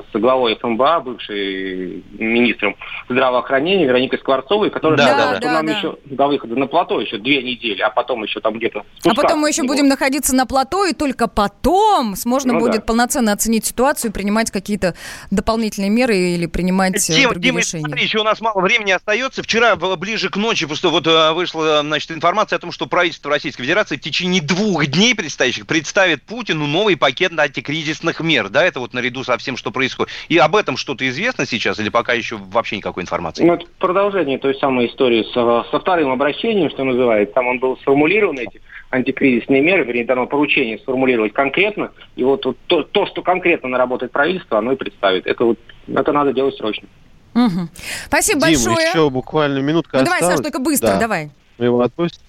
[0.01, 2.75] с главой ФМБА, бывшей министром
[3.09, 5.77] здравоохранения Вероникой Скворцовой, которая да, сказала, да, что да, нам да.
[5.77, 9.39] еще до выхода на плато еще две недели, а потом еще там где-то А потом
[9.39, 12.81] мы еще будем находиться на плато, и только потом можно ну, будет да.
[12.81, 14.95] полноценно оценить ситуацию и принимать какие-то
[15.31, 17.85] дополнительные меры или принимать э, Дима, другие Дима, решения.
[17.85, 19.43] Смотри, еще у нас мало времени остается.
[19.43, 23.63] Вчера ближе к ночи просто вот э, вышла значит, информация о том, что правительство Российской
[23.63, 28.49] Федерации в течение двух дней предстоящих представит Путину новый пакет антикризисных мер.
[28.49, 30.11] Да, это вот наряду со всем, что происходит происходит.
[30.29, 33.43] И об этом что-то известно сейчас или пока еще вообще никакой информации?
[33.43, 37.35] Ну, это продолжение той самой истории со, со вторым обращением, что называется.
[37.35, 41.91] Там он был сформулирован, эти антикризисные меры, вернее, дано поручение сформулировать конкретно.
[42.15, 45.27] И вот, вот то, то, что конкретно наработает правительство, оно и представит.
[45.27, 46.87] Это вот это надо делать срочно.
[47.33, 47.69] Угу.
[48.05, 48.87] Спасибо Дим, большое.
[48.87, 50.21] еще буквально минутка ну, осталась.
[50.21, 50.99] давай, Саш, только быстро, да.
[50.99, 51.31] давай.
[51.57, 52.21] Мы его отпустим.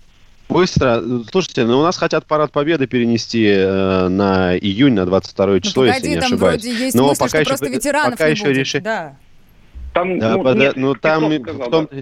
[0.48, 1.02] Быстро.
[1.30, 5.84] Слушайте, ну у нас хотят парад победы перенести э, на июнь, на 22 ну, число,
[5.84, 6.62] ну, погоди, если не там ошибаюсь.
[6.62, 8.56] Вроде есть Но мысли, пока что еще, просто ветеранов пока не еще будет.
[8.56, 8.80] реши...
[8.80, 9.16] Да.
[9.94, 10.58] Там, да, ну, под...
[10.58, 11.88] нет, ну там сказал, в том...
[11.90, 11.98] Да,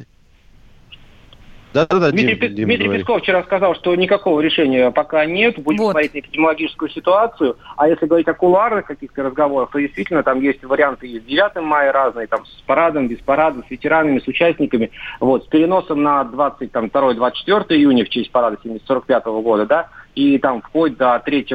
[1.73, 2.11] да, да.
[2.11, 5.93] Дмитрий, Дим, Дим, Дмитрий Песков вчера сказал, что никакого решения пока нет, будем вот.
[5.93, 7.57] смотреть на эпидемиологическую ситуацию.
[7.77, 11.63] А если говорить о кулуарных каких-то разговорах, то действительно там есть варианты и с 9
[11.63, 14.91] мая разные, там с парадом, без парада, с ветеранами, с участниками.
[15.21, 20.63] Вот, с переносом на 22-24 июня в честь парада 45 -го года, да, и там
[20.63, 21.47] вплоть до 3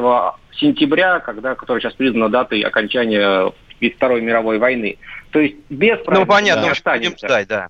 [0.59, 3.51] сентября, когда, который сейчас признана датой окончания
[3.95, 4.97] Второй мировой войны.
[5.31, 6.93] То есть без Ну, понятно, да.
[6.97, 7.67] будем ждать, да.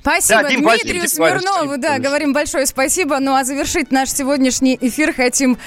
[0.00, 3.18] Спасибо да, Дим, Дмитрию Смирнову, да, говорим большое спасибо.
[3.20, 5.58] Ну, а завершить наш сегодняшний эфир хотим,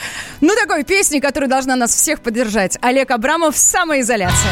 [0.42, 2.78] ну, такой песни, которая должна нас всех поддержать.
[2.82, 4.52] Олег Абрамов «Самоизоляция».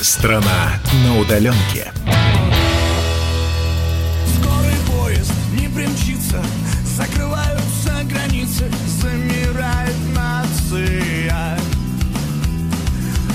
[0.00, 1.92] Страна на удаленке.
[4.34, 6.42] Скорый поезд не примчится,
[6.84, 8.70] закрываются границы,
[9.00, 11.58] замирает нация.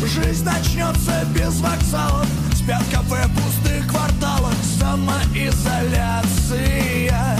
[0.03, 2.27] Жизнь начнется без вокзалов
[2.71, 7.37] Спят кафе в пустых кварталах Самоизоляция.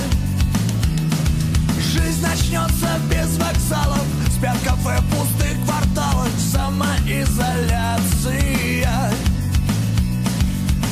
[1.79, 4.03] Жизнь начнется без вокзалов
[4.35, 9.13] Спят кафе в пустых кварталах Самоизоляция.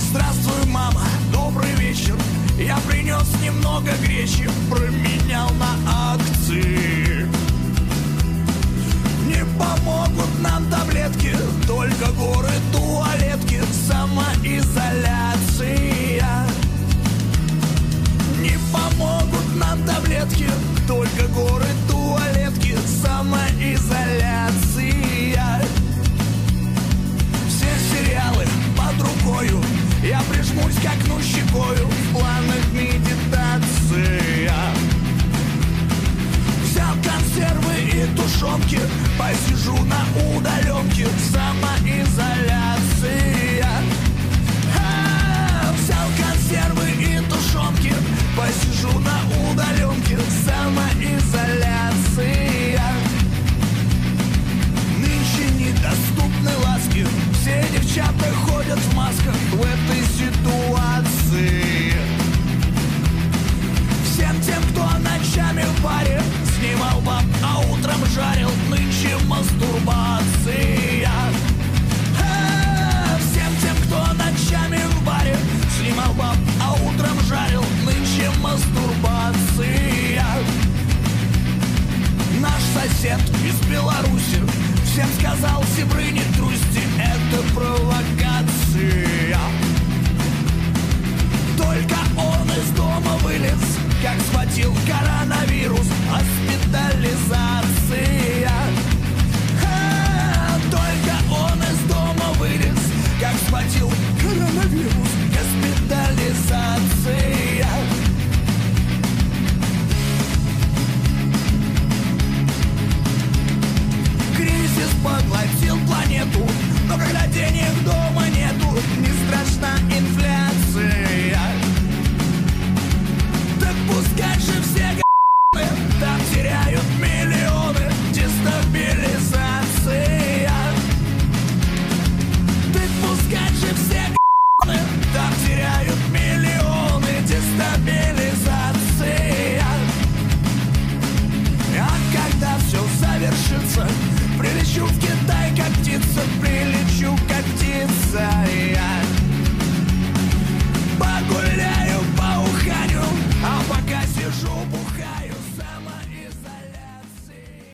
[0.10, 1.04] Здравствуй, мама,
[1.34, 2.16] добрый вечер.
[2.58, 5.76] Я принес немного гречи Променял на
[6.14, 7.28] акции.
[9.28, 11.36] Не помогут нам таблетки
[11.68, 12.79] Только горы, только
[20.90, 25.62] Только горы, туалетки, самоизоляция.
[27.48, 28.46] Все сериалы
[28.76, 29.62] под рукою
[30.02, 34.74] Я прижмусь к окну щекою В планах медитация.
[36.64, 38.80] Взял консервы и тушенки
[39.16, 41.08] Посижу на удаленке
[48.80, 49.20] сижу на
[49.52, 52.82] удаленке Самоизоляция.
[54.98, 57.02] Нынче недоступны ласки
[57.34, 61.94] Все девчата ходят в масках В этой ситуации.
[64.04, 66.22] Всем тем, кто ночами в паре
[66.58, 69.69] Снимал баб, а утром жарил Нынче мосту
[82.80, 84.42] сосед из Беларуси.
[84.86, 88.19] Всем сказал, сибры не трусти, это провокация